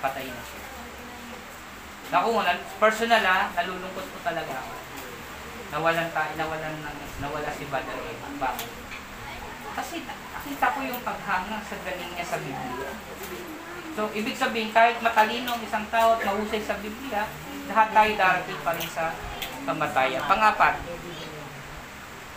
patay 0.00 0.26
na 0.26 0.42
siya. 0.42 0.62
Naku, 2.10 2.28
na- 2.36 2.64
personal 2.76 3.22
ha, 3.22 3.52
nalulungkot 3.54 4.02
ko 4.02 4.18
talaga 4.20 4.52
ako. 4.58 4.72
Nawalan 5.70 6.10
tayo, 6.10 6.32
nawalan, 6.34 6.74
nawala 7.22 7.50
si 7.54 7.64
Eli. 7.64 7.94
Bakit? 8.42 8.70
Kasi 9.70 9.96
nakita 10.02 10.74
ko 10.74 10.78
yung 10.82 11.02
paghanga 11.06 11.62
sa 11.62 11.76
galing 11.78 12.10
niya 12.10 12.26
sa 12.26 12.42
Biblia. 12.42 12.90
So, 13.94 14.10
ibig 14.10 14.34
sabihin, 14.34 14.74
kahit 14.74 14.98
matalino 14.98 15.54
ang 15.54 15.62
isang 15.62 15.86
tao 15.86 16.18
at 16.18 16.26
mahusay 16.26 16.58
sa 16.58 16.74
Biblia, 16.82 17.30
lahat 17.70 17.88
tayo 17.94 18.10
darating 18.18 18.60
pa 18.66 18.74
rin 18.74 18.90
sa 18.90 19.14
kamatayan. 19.62 20.26
Pangapat, 20.26 20.82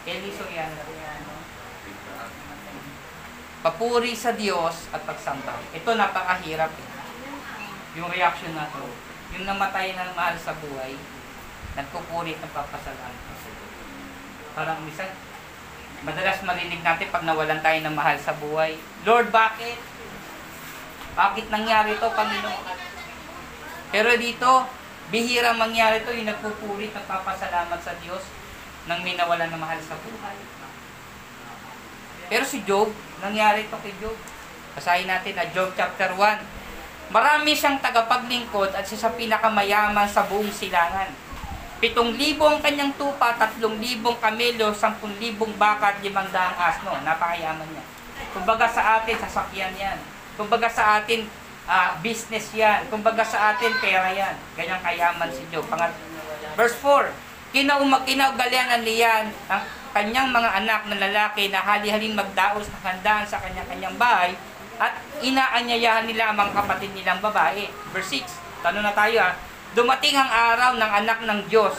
Eli 0.04 0.30
Soriano. 0.30 0.84
Papuri 3.64 4.12
sa 4.12 4.36
Diyos 4.36 4.92
at 4.92 5.02
pagsamba. 5.08 5.56
Ito 5.72 5.96
napakahirap. 5.96 6.68
eh. 6.70 6.93
Yung 7.94 8.10
reaction 8.10 8.54
na 8.58 8.70
to. 8.74 8.86
Yung 9.38 9.46
namatay 9.46 9.94
ng 9.94 10.12
mahal 10.18 10.38
sa 10.38 10.54
buhay, 10.58 10.94
nagpupuri 11.78 12.38
at 12.38 12.42
nagpapasalamat. 12.42 13.26
Parang 14.54 14.82
minsan, 14.86 15.10
madalas 16.06 16.42
marinig 16.46 16.82
natin 16.86 17.10
pag 17.10 17.26
nawalan 17.26 17.62
tayo 17.62 17.80
ng 17.82 17.96
mahal 17.98 18.18
sa 18.22 18.34
buhay. 18.38 18.78
Lord, 19.06 19.34
bakit? 19.34 19.78
Bakit 21.14 21.50
nangyari 21.50 21.98
to, 21.98 22.10
Panginoon? 22.10 22.66
Pero 23.94 24.10
dito, 24.18 24.66
bihira 25.14 25.54
mangyari 25.54 26.02
to, 26.06 26.14
yung 26.14 26.30
nagpupuri 26.30 26.90
at 26.94 27.02
nagpapasalamat 27.02 27.80
sa 27.82 27.94
Diyos 28.02 28.22
nang 28.86 29.02
may 29.02 29.18
nawalan 29.18 29.50
ng 29.54 29.62
mahal 29.62 29.82
sa 29.82 29.98
buhay. 30.02 30.38
Pero 32.30 32.44
si 32.50 32.66
Job, 32.66 32.90
nangyari 33.22 33.70
to 33.70 33.78
kay 33.82 33.94
Job. 34.02 34.18
Basahin 34.74 35.06
natin 35.06 35.38
na 35.38 35.46
Job 35.54 35.70
chapter 35.78 36.18
1. 36.18 36.63
Marami 37.14 37.54
siyang 37.54 37.78
tagapaglingkod 37.78 38.74
at 38.74 38.82
siya 38.90 39.06
sa 39.06 39.14
pinakamayaman 39.14 40.10
sa 40.10 40.26
buong 40.26 40.50
silangan. 40.50 41.14
Pitong 41.78 42.18
libo 42.18 42.50
ang 42.50 42.58
kanyang 42.58 42.90
tupa, 42.98 43.38
tatlong 43.38 43.78
libong 43.78 44.18
kamelo, 44.18 44.74
sampung 44.74 45.14
libong 45.22 45.54
baka 45.62 45.94
at 45.94 45.98
limang 46.02 46.26
daang 46.34 46.58
asno. 46.58 46.98
Napakayaman 47.06 47.70
niya. 47.70 47.86
Kumbaga 48.34 48.66
sa 48.66 48.98
atin, 48.98 49.14
sasakyan 49.22 49.78
yan. 49.78 49.98
Kumbaga 50.34 50.66
sa 50.66 50.98
atin, 50.98 51.30
ah, 51.70 51.94
business 52.02 52.50
yan. 52.58 52.90
Kumbaga 52.90 53.22
sa 53.22 53.54
atin, 53.54 53.70
pera 53.78 54.10
yan. 54.10 54.34
Ganyang 54.58 54.82
kayaman 54.82 55.30
si 55.30 55.46
Job. 55.54 55.70
Pangat 55.70 55.94
Verse 56.58 56.78
4, 56.82 57.14
Kinaumag 57.54 58.10
kinaugalian 58.10 58.82
niyan 58.82 59.30
ang 59.46 59.62
kanyang 59.94 60.34
mga 60.34 60.66
anak 60.66 60.82
na 60.90 60.98
lalaki 60.98 61.54
na 61.54 61.62
hali-haling 61.62 62.18
magdaos 62.18 62.66
ng 62.66 62.82
handaan 62.82 63.30
sa 63.30 63.38
kanyang-kanyang 63.38 63.94
bahay 64.02 64.34
at 64.82 64.98
inaanyayahan 65.22 66.10
nila 66.10 66.32
ang 66.32 66.38
mga 66.40 66.54
kapatid 66.58 66.92
nilang 66.98 67.22
babae. 67.22 67.70
Verse 67.94 68.22
6, 68.22 68.64
tanong 68.66 68.82
na 68.82 68.94
tayo 68.94 69.18
ha. 69.22 69.38
Dumating 69.74 70.14
ang 70.18 70.30
araw 70.30 70.72
ng 70.78 70.92
anak 71.04 71.20
ng 71.26 71.40
Diyos 71.50 71.74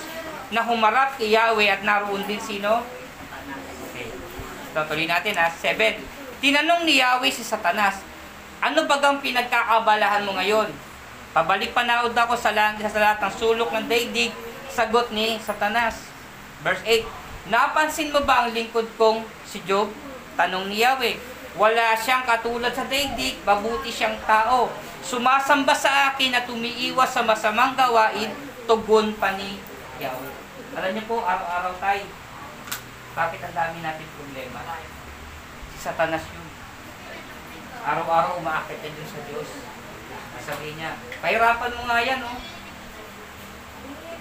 na 0.50 0.62
humarap 0.66 1.18
kay 1.18 1.34
Yahweh 1.34 1.70
at 1.70 1.82
naroon 1.86 2.26
din 2.26 2.38
sino? 2.42 2.82
Okay. 3.90 4.10
Tutuloy 4.74 5.06
natin 5.06 5.38
ha. 5.38 5.50
7. 5.50 5.98
Tinanong 6.42 6.82
ni 6.86 6.98
Yahweh 6.98 7.30
si 7.30 7.42
Satanas, 7.46 8.02
ano 8.62 8.86
bagang 8.86 9.22
pinagkakabalahan 9.22 10.26
mo 10.26 10.36
ngayon? 10.38 10.68
Pabalik 11.34 11.74
panaod 11.74 12.14
ako 12.14 12.38
sa 12.38 12.54
lahat, 12.54 12.78
sa 12.86 13.00
lahat 13.02 13.18
ng 13.18 13.34
sulok 13.34 13.74
ng 13.74 13.86
daigdig, 13.90 14.30
sagot 14.70 15.10
ni 15.10 15.38
Satanas. 15.42 15.98
Verse 16.62 16.82
8, 16.86 17.50
Napansin 17.50 18.08
mo 18.08 18.24
ba 18.24 18.46
ang 18.46 18.56
lingkod 18.56 18.88
kong 18.96 19.20
si 19.44 19.60
Job? 19.68 19.92
Tanong 20.38 20.70
ni 20.70 20.80
Yahweh. 20.80 21.33
Wala 21.54 21.94
siyang 21.94 22.26
katulad 22.26 22.74
sa 22.74 22.82
daigdig, 22.90 23.38
mabuti 23.46 23.94
siyang 23.94 24.18
tao. 24.26 24.74
Sumasamba 25.04 25.70
sa 25.76 26.10
akin 26.10 26.34
at 26.34 26.50
tumiiwas 26.50 27.14
sa 27.14 27.22
masamang 27.22 27.78
gawain, 27.78 28.34
tugon 28.66 29.14
pa 29.14 29.38
ni 29.38 29.62
Yahweh. 30.02 30.34
Alam 30.74 30.90
niyo 30.98 31.06
po, 31.06 31.22
araw-araw 31.22 31.78
tayo, 31.78 32.10
bakit 33.14 33.38
ang 33.46 33.54
dami 33.54 33.78
natin 33.78 34.08
problema? 34.18 34.58
Si 35.70 35.78
Satanas 35.78 36.26
yun. 36.34 36.48
Araw-araw 37.86 38.42
umaakit 38.42 38.82
ka 38.82 38.90
sa 39.06 39.20
Diyos. 39.30 39.50
Sabi 40.42 40.74
niya, 40.74 40.98
pahirapan 41.22 41.72
mo 41.78 41.82
nga 41.86 42.02
yan, 42.02 42.20
oh. 42.26 42.38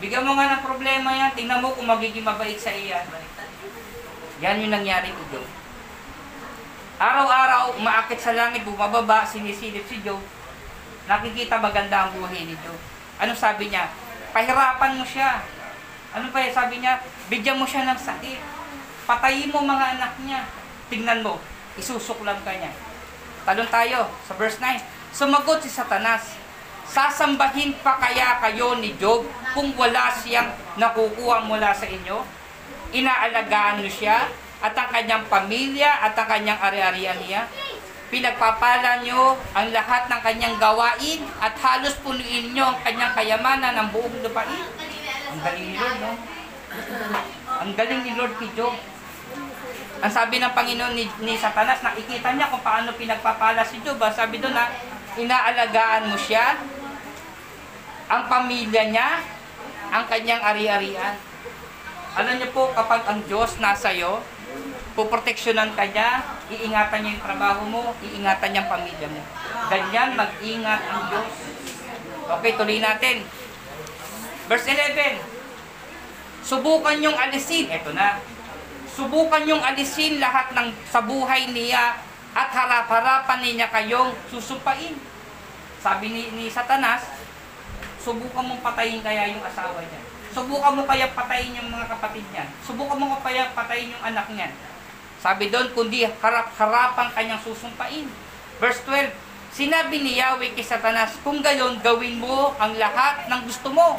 Bigyan 0.04 0.28
mo 0.28 0.36
nga 0.36 0.60
ng 0.60 0.68
problema 0.68 1.16
yan. 1.16 1.32
Tingnan 1.32 1.64
mo 1.64 1.72
kung 1.72 1.88
magiging 1.88 2.28
mabait 2.28 2.60
sa 2.60 2.76
iyan. 2.76 3.08
Yan 4.44 4.60
yung 4.60 4.76
nangyari 4.76 5.16
kay 5.16 5.28
Job. 5.32 5.63
Araw-araw, 7.02 7.82
umaakit 7.82 8.22
sa 8.22 8.38
langit, 8.38 8.62
bumababa, 8.62 9.26
sinisilip 9.26 9.82
si 9.90 9.98
Job. 10.06 10.22
Nakikita 11.10 11.58
maganda 11.58 12.06
ang 12.06 12.14
buhay 12.14 12.46
ni 12.46 12.54
Job. 12.62 12.78
Ano 13.18 13.34
sabi 13.34 13.74
niya? 13.74 13.90
Pahirapan 14.30 15.02
mo 15.02 15.06
siya. 15.06 15.42
Ano 16.14 16.30
pa 16.30 16.46
sabi 16.54 16.78
niya? 16.78 17.02
Bigyan 17.34 17.58
mo 17.58 17.66
siya 17.66 17.90
ng 17.90 17.98
sakit. 17.98 18.38
Patayin 19.10 19.50
mo 19.50 19.66
mga 19.66 19.98
anak 19.98 20.14
niya. 20.22 20.46
Tingnan 20.94 21.26
mo, 21.26 21.42
isusuklam 21.82 22.38
ka 22.46 22.54
niya. 22.54 22.70
Talon 23.42 23.70
tayo 23.74 24.14
sa 24.30 24.38
verse 24.38 24.62
9. 24.62 24.78
Sumagot 25.10 25.66
si 25.66 25.74
Satanas, 25.74 26.38
Sasambahin 26.84 27.74
pa 27.82 27.98
kaya 27.98 28.38
kayo 28.38 28.78
ni 28.78 28.94
Job 29.02 29.26
kung 29.58 29.74
wala 29.74 30.14
siyang 30.14 30.54
nakukuha 30.78 31.42
mula 31.42 31.74
sa 31.74 31.90
inyo? 31.90 32.22
Inaalagaan 32.94 33.82
niyo 33.82 33.90
siya 33.90 34.30
at 34.64 34.72
ang 34.72 34.90
kanyang 34.90 35.28
pamilya 35.28 36.08
at 36.08 36.16
ang 36.16 36.28
kanyang 36.32 36.60
ari-arian 36.64 37.20
niya? 37.20 37.52
Pinagpapala 38.08 39.04
niyo 39.04 39.36
ang 39.52 39.74
lahat 39.76 40.08
ng 40.08 40.22
kanyang 40.24 40.56
gawain 40.62 41.20
at 41.44 41.58
halos 41.60 42.00
punuin 42.00 42.56
niyo 42.56 42.72
ang 42.72 42.80
kanyang 42.80 43.12
kayamanan 43.12 43.74
ng 43.76 43.90
buong 43.92 44.24
lupain. 44.24 44.64
Ang 45.34 45.40
galing 45.44 45.68
ni 45.68 45.76
Lord, 45.76 45.98
no? 46.00 46.14
Ang 47.60 47.72
galing 47.74 48.02
ni 48.06 48.12
Lord 48.16 48.34
kay 48.38 48.54
Job. 48.56 48.78
Ang 50.04 50.12
sabi 50.14 50.38
ng 50.38 50.54
Panginoon 50.54 50.94
ni, 50.94 51.10
ni 51.26 51.34
Satanas, 51.36 51.82
nakikita 51.82 52.38
niya 52.38 52.54
kung 52.54 52.62
paano 52.62 52.94
pinagpapala 52.94 53.66
si 53.66 53.82
Job. 53.82 53.98
Sabi 54.14 54.38
doon 54.40 54.56
na, 54.56 54.70
inaalagaan 55.18 56.14
mo 56.14 56.18
siya, 56.20 56.62
ang 58.08 58.30
pamilya 58.30 58.94
niya, 58.94 59.10
ang 59.90 60.06
kanyang 60.06 60.44
ari-arian. 60.44 61.18
Alam 62.14 62.38
niyo 62.38 62.54
po, 62.54 62.70
kapag 62.78 63.10
ang 63.10 63.26
Diyos 63.26 63.58
nasa 63.58 63.90
iyo, 63.90 64.22
puproteksyonan 64.94 65.74
ka 65.74 65.90
niya, 65.90 66.22
iingatan 66.54 67.02
niya 67.02 67.14
yung 67.18 67.26
trabaho 67.26 67.62
mo, 67.66 67.84
iingatan 68.02 68.50
niya 68.54 68.62
ang 68.66 68.72
pamilya 68.78 69.08
mo. 69.10 69.22
Ganyan 69.70 70.10
mag-ingat 70.14 70.82
ang 70.86 71.02
Diyos. 71.10 71.34
Okay, 72.40 72.52
tuloy 72.56 72.80
natin. 72.80 73.26
Verse 74.46 74.70
11. 74.70 75.18
Subukan 76.46 76.98
yung 77.02 77.18
alisin. 77.18 77.74
Ito 77.74 77.92
na. 77.96 78.22
Subukan 78.94 79.50
yung 79.50 79.66
alisin 79.66 80.22
lahat 80.22 80.54
ng 80.54 80.70
sa 80.86 81.02
buhay 81.02 81.50
niya 81.50 81.98
at 82.38 82.50
harap-harapan 82.54 83.42
niya 83.42 83.68
kayong 83.74 84.14
susumpain. 84.30 84.94
Sabi 85.82 86.14
ni, 86.14 86.24
ni 86.38 86.46
Satanas, 86.48 87.02
subukan 87.98 88.46
mong 88.46 88.62
patayin 88.62 89.02
kaya 89.02 89.34
yung 89.34 89.42
asawa 89.42 89.82
niya. 89.82 90.02
Subukan 90.34 90.74
mo 90.74 90.84
kaya 90.86 91.10
patayin 91.14 91.58
yung 91.58 91.70
mga 91.70 91.90
kapatid 91.98 92.26
niya. 92.34 92.46
Subukan 92.66 92.98
mo 92.98 93.18
kaya 93.22 93.54
patayin 93.54 93.94
yung 93.94 94.04
anak 94.04 94.28
niya. 94.34 94.50
Sabi 95.24 95.48
doon, 95.48 95.72
kundi 95.72 96.04
harap-harapan 96.04 97.08
kanyang 97.16 97.40
susumpain. 97.40 98.12
Verse 98.60 98.84
12, 98.84 99.08
Sinabi 99.56 100.04
ni 100.04 100.20
Yahweh 100.20 100.52
kay 100.52 100.66
Satanas, 100.66 101.16
kung 101.24 101.40
gayon, 101.40 101.80
gawin 101.80 102.20
mo 102.20 102.52
ang 102.60 102.76
lahat 102.76 103.32
ng 103.32 103.48
gusto 103.48 103.72
mo. 103.72 103.96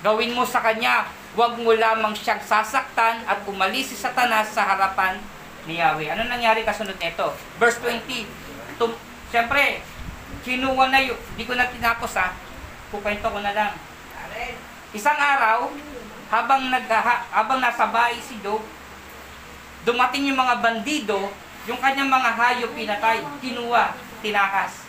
Gawin 0.00 0.32
mo 0.32 0.48
sa 0.48 0.64
kanya, 0.64 1.04
huwag 1.36 1.60
mo 1.60 1.76
lamang 1.76 2.16
siyang 2.16 2.40
sasaktan 2.40 3.20
at 3.28 3.44
umalis 3.44 3.92
si 3.92 3.96
Satanas 3.98 4.54
sa 4.56 4.64
harapan 4.64 5.20
ni 5.68 5.76
Yahweh. 5.76 6.08
Ano 6.08 6.24
nangyari 6.24 6.64
kasunod 6.64 6.96
nito? 6.96 7.36
Verse 7.60 7.76
20, 7.84 8.24
tum- 8.80 8.96
Siyempre, 9.28 9.84
kinuha 10.40 10.88
na 10.88 11.00
yun, 11.04 11.18
hindi 11.34 11.44
ko 11.44 11.52
na 11.52 11.68
tinapos 11.68 12.16
ha, 12.16 12.32
kukwento 12.88 13.28
ko 13.28 13.44
na 13.44 13.52
lang. 13.52 13.72
Isang 14.96 15.16
araw, 15.20 15.68
habang 16.32 16.68
nag 16.72 16.88
habang 17.32 17.60
nasa 17.60 17.88
bahay 17.88 18.16
si 18.20 18.40
Job, 18.40 18.60
dumating 19.82 20.30
yung 20.30 20.38
mga 20.38 20.58
bandido, 20.62 21.30
yung 21.66 21.78
kanyang 21.78 22.10
mga 22.10 22.30
hayop 22.34 22.70
pinatay, 22.74 23.22
kinuha, 23.38 23.94
tinakas. 24.22 24.86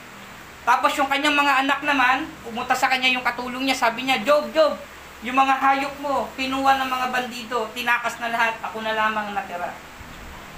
Tapos 0.63 0.95
yung 0.95 1.09
kanyang 1.11 1.35
mga 1.35 1.53
anak 1.67 1.79
naman, 1.83 2.25
pumunta 2.41 2.73
sa 2.73 2.87
kanya 2.87 3.11
yung 3.11 3.25
katulong 3.25 3.67
niya, 3.67 3.75
sabi 3.75 4.07
niya, 4.07 4.21
Job, 4.23 4.47
Job, 4.55 4.79
yung 5.23 5.35
mga 5.35 5.55
hayop 5.59 5.95
mo, 5.99 6.27
kinuha 6.39 6.79
ng 6.79 6.89
mga 6.89 7.07
bandido, 7.11 7.67
tinakas 7.75 8.17
na 8.23 8.31
lahat, 8.31 8.55
ako 8.63 8.79
na 8.79 8.95
lamang 8.95 9.31
ang 9.31 9.35
natira. 9.35 9.71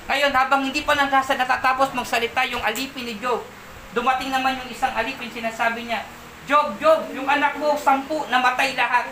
Ngayon, 0.06 0.32
habang 0.38 0.62
hindi 0.62 0.86
pa 0.86 0.94
nasa 0.94 1.34
natatapos 1.34 1.98
magsalita 1.98 2.46
yung 2.46 2.62
alipin 2.62 3.10
ni 3.10 3.18
Job, 3.18 3.42
Dumating 3.96 4.28
naman 4.28 4.60
yung 4.60 4.68
isang 4.68 4.92
alipin, 4.92 5.32
sinasabi 5.32 5.88
niya, 5.88 6.04
Job, 6.44 6.76
Job, 6.84 7.08
yung 7.16 7.32
anak 7.32 7.56
mo, 7.56 7.80
sampu, 7.80 8.28
namatay 8.28 8.76
lahat. 8.76 9.08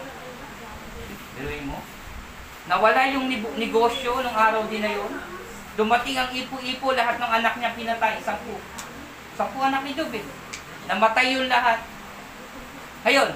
Biruin 1.40 1.72
mo. 1.72 1.80
Nawala 2.64 3.12
yung 3.12 3.28
negosyo 3.60 4.24
nung 4.24 4.38
araw 4.38 4.64
din 4.72 4.80
na 4.80 4.96
yun. 4.96 5.12
Dumating 5.76 6.16
ang 6.16 6.32
ipo-ipo, 6.32 6.96
lahat 6.96 7.20
ng 7.20 7.32
anak 7.44 7.54
niya 7.60 7.76
pinatay, 7.76 8.22
sampu. 8.24 8.56
Sampu 9.36 9.58
anak 9.60 9.84
ni 9.84 9.92
Job 9.98 10.14
eh. 10.14 10.24
Namatay 10.88 11.36
yung 11.36 11.50
lahat. 11.52 11.84
Ngayon, 13.04 13.36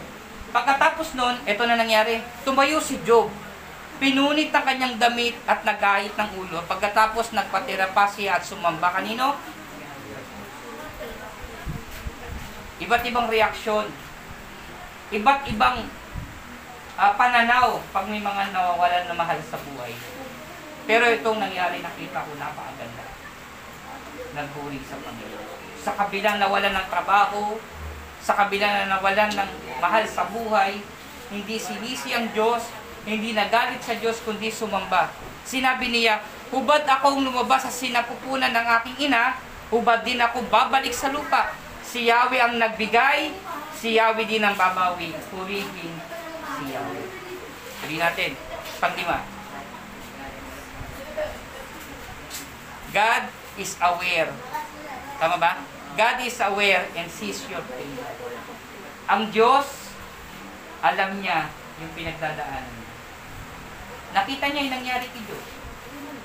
pagkatapos 0.56 1.18
nun, 1.18 1.36
ito 1.44 1.64
na 1.68 1.76
nangyari. 1.76 2.24
Tumayo 2.48 2.80
si 2.80 3.02
Job. 3.04 3.28
Pinunit 3.98 4.54
ang 4.54 4.64
kanyang 4.64 4.96
damit 5.02 5.34
at 5.50 5.66
nagahit 5.66 6.14
ng 6.14 6.32
ulo. 6.38 6.62
Pagkatapos 6.70 7.34
nagpatira 7.34 7.90
pa 7.92 8.06
siya 8.06 8.38
at 8.38 8.46
sumamba. 8.46 8.94
Kanino? 8.94 9.34
Iba't 12.78 13.04
ibang 13.10 13.28
reaksyon. 13.28 13.90
Iba't 15.10 15.50
ibang 15.50 15.82
ah, 16.98 17.14
pananaw 17.14 17.78
pag 17.94 18.10
may 18.10 18.20
mga 18.20 18.50
nawawalan 18.52 19.06
na 19.06 19.16
mahal 19.16 19.38
sa 19.46 19.62
buhay. 19.62 19.94
Pero 20.90 21.06
itong 21.14 21.38
nangyari, 21.38 21.86
nakita 21.86 22.26
ko 22.26 22.32
napakaganda. 22.36 23.06
Nagpuri 24.34 24.82
sa 24.82 24.98
Panginoon. 24.98 25.48
Sa 25.78 25.94
kabilang 25.94 26.42
nawalan 26.42 26.74
ng 26.74 26.88
trabaho, 26.90 27.62
sa 28.20 28.34
kabilang 28.34 28.74
na 28.74 28.98
nawalan 28.98 29.30
ng 29.30 29.52
mahal 29.78 30.04
sa 30.10 30.26
buhay, 30.28 30.82
hindi 31.30 31.56
sinisi 31.62 32.18
ang 32.18 32.34
Diyos, 32.34 32.72
hindi 33.06 33.32
nagalit 33.38 33.80
sa 33.80 33.96
Diyos, 33.96 34.20
kundi 34.26 34.50
sumamba. 34.52 35.14
Sinabi 35.48 35.92
niya, 35.94 36.20
hubad 36.52 36.84
akong 36.84 37.24
lumabas 37.24 37.68
sa 37.68 37.72
sinapupunan 37.72 38.52
ng 38.52 38.68
aking 38.82 39.12
ina, 39.12 39.40
hubad 39.72 40.04
din 40.04 40.20
ako 40.20 40.44
babalik 40.48 40.92
sa 40.92 41.12
lupa. 41.12 41.56
Si 41.88 42.08
Yahweh 42.08 42.40
ang 42.40 42.60
nagbigay, 42.60 43.32
si 43.76 43.96
Yahweh 43.96 44.28
din 44.28 44.44
ang 44.44 44.56
babawi. 44.60 45.16
Purihin 45.32 46.17
si 46.58 46.74
Yahweh. 46.74 47.08
Sabi 47.78 47.96
natin, 48.02 48.32
panglima. 48.82 49.22
God 52.90 53.24
is 53.62 53.78
aware. 53.78 54.32
Tama 55.22 55.38
ba? 55.38 55.62
God 55.98 56.18
is 56.26 56.38
aware 56.42 56.86
and 56.98 57.06
sees 57.10 57.46
your 57.50 57.62
pain. 57.70 57.94
Ang 59.10 59.30
Diyos, 59.30 59.94
alam 60.82 61.22
niya 61.22 61.50
yung 61.78 61.92
pinagdadaanan 61.94 62.74
niya. 62.74 62.92
Nakita 64.14 64.46
niya 64.50 64.62
yung 64.66 64.76
nangyari 64.82 65.06
kay 65.10 65.24
Job. 65.26 65.44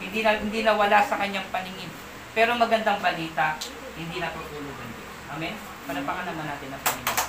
Hindi 0.03 0.21
na, 0.25 0.31
hindi 0.41 0.61
na 0.65 0.73
wala 0.77 0.99
sa 1.05 1.21
kanyang 1.21 1.49
paningin. 1.53 1.89
Pero 2.33 2.57
magandang 2.57 3.01
balita, 3.01 3.61
hindi 3.97 4.17
natutulog 4.17 4.77
ang 4.77 4.93
Diyos. 4.97 5.13
Amen? 5.37 5.55
Panapakan 5.89 6.25
naman 6.33 6.47
natin 6.49 6.69
ang 6.73 6.83
Panginoon. 6.85 7.22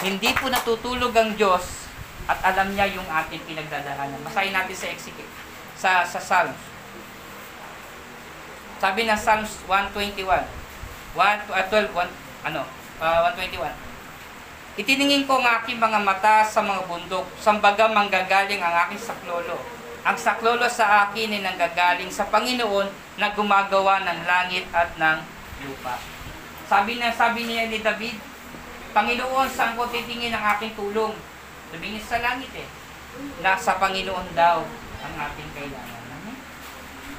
Hindi 0.00 0.32
po 0.32 0.48
natutulog 0.48 1.12
ang 1.12 1.36
Diyos 1.36 1.84
at 2.24 2.40
alam 2.40 2.72
niya 2.72 2.88
yung 2.88 3.04
ating 3.04 3.44
pinagdadaanan. 3.44 4.16
Basahin 4.24 4.56
natin 4.56 4.72
sa 4.72 4.88
Execute, 4.88 5.28
sa, 5.76 6.00
sa 6.08 6.16
Psalms. 6.16 6.56
Sabi 8.80 9.04
ng 9.04 9.20
Psalms 9.20 9.60
121, 9.68 10.24
1, 10.24 10.40
uh, 11.52 11.64
12, 11.68 11.92
1, 11.92 12.48
ano, 12.48 12.64
uh, 12.96 13.28
121. 13.36 14.80
Itiningin 14.80 15.28
ko 15.28 15.36
ang 15.36 15.60
aking 15.60 15.76
mga 15.76 16.00
mata 16.00 16.48
sa 16.48 16.64
mga 16.64 16.88
bundok, 16.88 17.28
sambaga 17.36 17.84
manggagaling 17.92 18.64
ang 18.64 18.88
aking 18.88 19.04
saklolo. 19.04 19.60
Ang 20.00 20.16
saklolo 20.16 20.64
sa 20.72 21.12
akin 21.12 21.28
ay 21.28 21.44
nanggagaling 21.44 22.08
sa 22.08 22.24
Panginoon 22.32 22.88
na 23.20 23.36
gumagawa 23.36 24.00
ng 24.00 24.24
langit 24.24 24.64
at 24.72 24.96
ng 24.96 25.18
lupa. 25.68 26.00
Sabi 26.64 26.96
na 26.96 27.12
sabi 27.12 27.44
niya 27.44 27.68
ni 27.68 27.84
David, 27.84 28.29
Panginoon, 28.90 29.48
saan 29.50 29.78
ko 29.78 29.86
titingin 29.86 30.34
ang 30.34 30.58
aking 30.58 30.74
tulong? 30.74 31.14
Tumingin 31.70 32.02
sa 32.02 32.18
langit 32.18 32.50
eh. 32.58 32.68
Nasa 33.38 33.78
Panginoon 33.78 34.34
daw 34.34 34.66
ang 35.00 35.14
ating 35.14 35.50
kailangan. 35.54 36.02
Amen? 36.10 36.36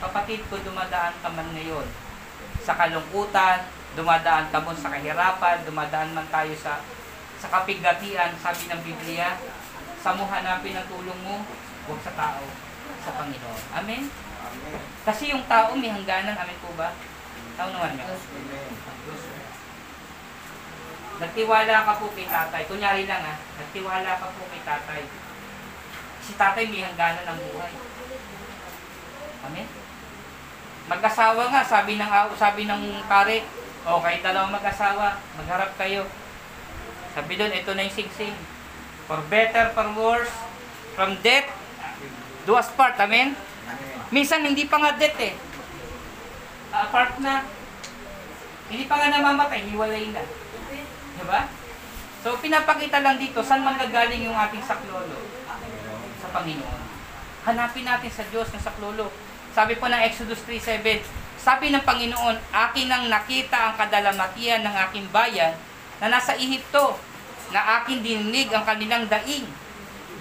Kapatid 0.03 0.43
ko, 0.51 0.59
dumadaan 0.59 1.15
ka 1.23 1.29
man 1.31 1.47
ngayon 1.55 1.87
sa 2.61 2.77
kalungkutan, 2.77 3.65
dumadaan 3.97 4.53
ka 4.53 4.61
mo 4.61 4.71
sa 4.77 4.93
kahirapan, 4.93 5.65
dumadaan 5.65 6.13
man 6.13 6.27
tayo 6.29 6.53
sa 6.55 6.79
sa 7.41 7.49
kapigatian, 7.49 8.37
sabi 8.37 8.69
ng 8.69 8.81
Biblia, 8.85 9.33
sa 9.97 10.13
mo 10.13 10.29
hanapin 10.29 10.77
ang 10.77 10.85
tulong 10.85 11.17
mo, 11.25 11.41
huwag 11.89 11.99
sa 12.05 12.13
tao, 12.13 12.45
sa 13.01 13.11
Panginoon. 13.17 13.61
Amen? 13.81 14.05
Amen. 14.13 14.81
Kasi 15.01 15.33
yung 15.33 15.41
tao 15.49 15.73
may 15.73 15.89
hangganan, 15.89 16.37
amen 16.37 16.59
po 16.61 16.69
ba? 16.77 16.93
Tao 17.57 17.73
naman. 17.73 17.97
Amen. 17.97 19.30
Nagtiwala 21.21 21.85
ka 21.85 22.01
po 22.01 22.09
kay 22.17 22.25
tatay. 22.25 22.65
Kunyari 22.65 23.05
lang 23.05 23.21
ha, 23.21 23.37
nagtiwala 23.37 24.11
ka 24.17 24.27
po 24.33 24.41
kay 24.49 24.61
tatay. 24.65 25.01
Si 26.25 26.33
tatay 26.33 26.65
may 26.65 26.81
hangganan 26.81 27.29
ng 27.29 27.39
buhay. 27.53 27.73
Amen? 29.45 29.67
Mag-asawa 30.89 31.53
nga, 31.53 31.61
sabi 31.61 32.01
ng 32.01 32.09
sabi 32.41 32.65
ng 32.65 33.05
pare, 33.05 33.45
o 33.85 34.01
kayo 34.01 34.17
dalawang 34.25 34.57
mag-asawa, 34.57 35.21
magharap 35.37 35.77
kayo. 35.77 36.09
Sabi 37.13 37.37
doon, 37.37 37.53
ito 37.53 37.69
na 37.77 37.85
yung 37.85 37.93
singsing. 37.93 38.33
For 39.05 39.21
better, 39.29 39.69
for 39.77 39.85
worse, 39.93 40.33
from 40.97 41.21
death, 41.21 41.45
do 42.49 42.57
us 42.57 42.73
part. 42.73 42.97
Amen? 42.97 43.37
Amen. 43.69 44.09
Minsan 44.09 44.41
hindi 44.41 44.65
pa 44.65 44.81
nga 44.81 44.97
death 44.97 45.21
eh. 45.21 45.37
Apart 46.73 47.21
na. 47.21 47.45
Hindi 48.73 48.89
pa 48.89 48.95
nga 48.97 49.13
namamatay, 49.13 49.69
hiwalay 49.69 50.09
na. 50.09 50.23
Diba? 51.21 51.41
So, 52.21 52.37
pinapakita 52.37 53.01
lang 53.01 53.17
dito, 53.17 53.41
saan 53.41 53.65
manggagaling 53.65 54.25
yung 54.25 54.37
ating 54.37 54.61
saklolo? 54.61 55.17
Sa 56.21 56.27
Panginoon. 56.33 56.81
Hanapin 57.49 57.85
natin 57.85 58.11
sa 58.13 58.25
Diyos 58.29 58.49
ng 58.53 58.61
saklolo. 58.61 59.09
Sabi 59.53 59.77
po 59.77 59.89
ng 59.89 60.01
Exodus 60.05 60.45
3.7, 60.45 61.01
sabi 61.41 61.73
ng 61.73 61.81
Panginoon, 61.81 62.37
akin 62.53 62.85
nang 62.85 63.05
nakita 63.09 63.57
ang 63.57 63.73
kadalamatian 63.73 64.61
ng 64.61 64.75
aking 64.89 65.09
bayan 65.09 65.57
na 65.97 66.13
nasa 66.13 66.37
Ehipto, 66.37 66.97
na 67.51 67.81
akin 67.81 67.99
dininig 67.99 68.47
ang 68.53 68.63
kanilang 68.63 69.05
daing. 69.11 69.43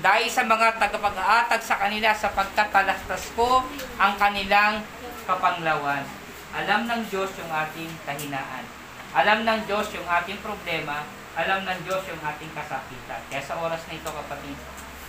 Dahil 0.00 0.32
sa 0.32 0.42
mga 0.48 0.80
tagapag-aatag 0.80 1.60
sa 1.60 1.76
kanila 1.76 2.10
sapagkat 2.16 2.72
talastas 2.72 3.28
ko 3.36 3.62
ang 4.00 4.16
kanilang 4.16 4.80
kapanglawan. 5.28 6.02
Alam 6.56 6.88
ng 6.88 7.02
Diyos 7.12 7.30
yung 7.38 7.52
ating 7.52 7.92
kahinaan. 8.08 8.79
Alam 9.10 9.42
ng 9.42 9.60
Diyos 9.66 9.90
yung 9.90 10.06
ating 10.06 10.38
problema. 10.38 11.02
Alam 11.34 11.66
ng 11.66 11.80
Diyos 11.82 12.02
yung 12.06 12.22
ating 12.22 12.52
kasakitan. 12.54 13.22
Kaya 13.26 13.42
sa 13.42 13.58
oras 13.58 13.82
na 13.90 13.98
ito, 13.98 14.10
kapatid, 14.10 14.54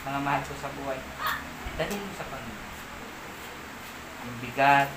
mga 0.02 0.20
mahal 0.26 0.42
ko 0.42 0.54
sa 0.58 0.74
buhay, 0.74 0.98
dalhin 1.78 2.02
mo 2.02 2.14
sa 2.18 2.26
Panginoon. 2.26 2.70
Yung 4.22 4.38
bigat, 4.42 4.90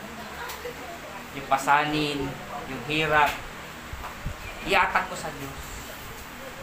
yung 1.36 1.48
pasanin, 1.48 2.20
yung 2.72 2.82
hirap, 2.88 3.28
iatag 4.64 5.04
mo 5.08 5.16
sa 5.16 5.28
Diyos. 5.36 5.60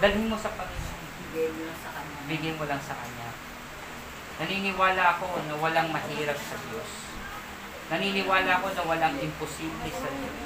Dalhin 0.01 0.29
mo 0.29 0.37
sa 0.37 0.49
Panginoon. 0.49 1.01
Bigay 1.31 1.47
mo 1.53 1.61
lang 1.63 1.77
sa 1.79 1.89
kanya. 1.95 2.17
Bigyan 2.27 2.55
mo 2.59 2.65
lang 2.67 2.81
sa 2.83 2.95
Kanya. 2.99 3.29
Naniniwala 4.41 5.03
ako 5.15 5.47
na 5.47 5.55
walang 5.55 5.89
mahirap 5.95 6.35
sa 6.35 6.59
Diyos. 6.59 6.91
Naniniwala 7.87 8.51
ako 8.59 8.67
na 8.75 8.83
walang 8.83 9.15
imposible 9.15 9.91
sa 9.95 10.09
Diyos. 10.11 10.37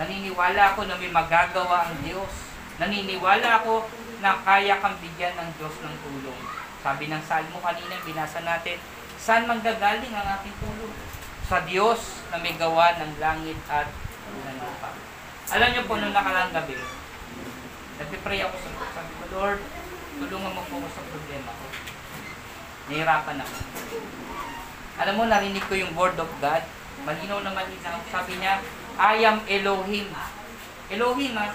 Naniniwala 0.00 0.72
ako 0.72 0.88
na 0.88 0.96
may 0.96 1.12
magagawa 1.12 1.92
ang 1.92 2.00
Diyos. 2.00 2.32
Naniniwala 2.80 3.60
ako 3.60 3.84
na 4.24 4.32
kaya 4.40 4.80
kang 4.80 4.96
bigyan 4.96 5.36
ng 5.36 5.50
Diyos 5.60 5.76
ng 5.76 5.96
tulong. 6.00 6.40
Sabi 6.80 7.12
ng 7.12 7.20
Salmo 7.20 7.60
kanina, 7.60 8.00
binasa 8.08 8.40
natin, 8.40 8.80
saan 9.20 9.44
manggagaling 9.44 10.16
ang 10.16 10.40
ating 10.40 10.56
tulong? 10.56 10.94
Sa 11.44 11.60
Diyos 11.68 12.24
na 12.32 12.40
may 12.40 12.56
gawa 12.56 12.96
ng 12.96 13.20
langit 13.20 13.60
at 13.68 13.92
ng 14.48 14.56
lupa. 14.56 14.96
Alam 15.52 15.68
niyo 15.68 15.82
po, 15.84 16.00
nung 16.00 16.16
nakarang 16.16 16.48
gabi, 16.56 16.80
nagpipray 18.00 18.40
ako 18.40 18.56
sa 18.56 18.70
Lord. 18.72 18.92
Sabi 18.96 19.12
ko, 19.12 19.24
Lord, 19.36 19.60
tulungan 20.16 20.56
mo 20.56 20.62
po 20.64 20.80
ako 20.80 20.88
sa 20.96 21.02
problema 21.12 21.50
ko. 21.52 21.66
Nahirapan 22.88 23.44
ako. 23.44 23.56
Alam 25.04 25.14
mo, 25.20 25.22
narinig 25.28 25.64
ko 25.68 25.76
yung 25.76 25.92
word 25.92 26.16
of 26.16 26.32
God. 26.40 26.64
Malinaw 27.04 27.44
na 27.44 27.52
malinaw. 27.52 28.00
Sabi 28.08 28.40
niya, 28.40 28.64
I 29.00 29.24
am 29.24 29.40
Elohim. 29.48 30.12
Elohim, 30.92 31.32
ha? 31.32 31.48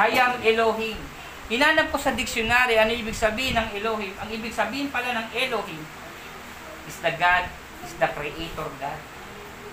I 0.00 0.16
am 0.16 0.40
Elohim. 0.40 0.96
Hinanap 1.52 1.92
ko 1.92 2.00
sa 2.00 2.16
dictionary, 2.16 2.80
ano 2.80 2.96
ibig 2.96 3.12
sabihin 3.12 3.58
ng 3.60 3.68
Elohim? 3.76 4.16
Ang 4.16 4.30
ibig 4.32 4.54
sabihin 4.54 4.88
pala 4.88 5.12
ng 5.12 5.28
Elohim 5.36 5.82
is 6.88 6.96
the 7.04 7.12
God, 7.20 7.44
is 7.84 7.92
the 8.00 8.08
Creator 8.08 8.70
God. 8.80 9.00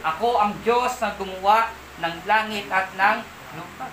Ako 0.04 0.36
ang 0.36 0.52
Diyos 0.68 1.00
na 1.00 1.16
gumawa 1.16 1.72
ng 2.04 2.16
langit 2.28 2.68
at 2.68 2.92
ng 2.92 3.18
lupa. 3.56 3.88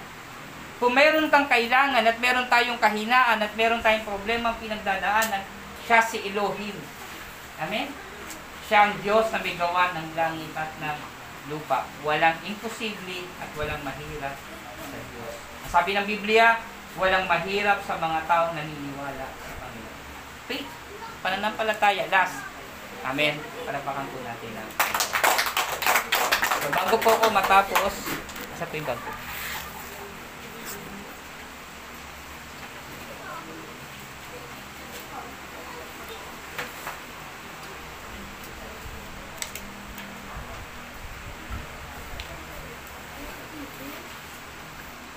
Kung 0.83 0.91
meron 0.91 1.31
kang 1.31 1.47
kailangan 1.47 2.03
at 2.03 2.19
meron 2.19 2.51
tayong 2.51 2.83
kahinaan 2.83 3.39
at 3.39 3.53
meron 3.55 3.79
tayong 3.79 4.03
problema 4.03 4.51
ang 4.51 4.59
pinagdadaanan, 4.59 5.47
siya 5.87 6.03
si 6.03 6.19
Elohim. 6.35 6.75
Amen? 7.63 7.95
Siya 8.67 8.91
ang 8.91 8.99
Diyos 8.99 9.31
na 9.31 9.39
may 9.39 9.55
gawa 9.55 9.95
ng 9.95 10.19
langit 10.19 10.51
at 10.59 10.73
ng 10.83 11.14
lupa. 11.49 11.85
Walang 12.07 12.41
imposible 12.47 13.29
at 13.41 13.51
walang 13.57 13.83
mahirap 13.85 14.37
Sabi 15.75 15.91
ng 15.99 16.07
Biblia, 16.07 16.63
walang 16.95 17.27
mahirap 17.27 17.83
sa 17.83 17.99
mga 17.99 18.31
taong 18.31 18.55
naniniwala 18.55 19.27
sa 19.27 19.53
Panginoon. 19.59 19.99
Faith, 20.47 20.71
pananampalataya, 21.19 22.07
last. 22.15 22.47
Amen. 23.03 23.35
Palapakan 23.67 24.07
po 24.07 24.23
natin 24.23 24.55
ang 24.55 24.71
So, 26.65 26.73
bago 26.73 26.97
po 26.97 27.11
ako 27.13 27.27
matapos, 27.35 27.93
sa 28.55 28.65
po 28.65 28.73
yung 28.79 28.87
bag 28.87 29.34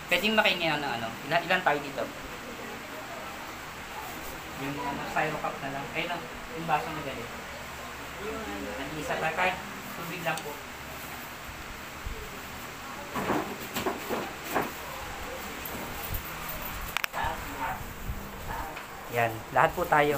Pwedeng 0.08 0.40
makingi 0.40 0.72
ng 0.72 0.80
ano, 0.80 1.12
ilan, 1.28 1.44
ilan 1.44 1.62
tayo 1.68 1.80
dito? 1.84 2.04
Yung 4.64 4.80
ano, 4.80 5.04
styro 5.12 5.36
cup 5.44 5.56
na 5.60 5.76
lang. 5.76 5.86
Ayun 5.92 6.16
o, 6.16 6.18
yung 6.56 6.64
baso 6.64 6.88
na 6.96 7.04
ganito. 7.04 7.36
Nag-isa 8.80 9.20
tayo, 9.20 9.36
kahit 9.36 9.56
tubig 10.00 10.24
lang 10.24 10.40
po. 10.40 10.56
Yan, 19.12 19.32
lahat 19.52 19.72
po 19.76 19.84
tayo. 19.84 20.16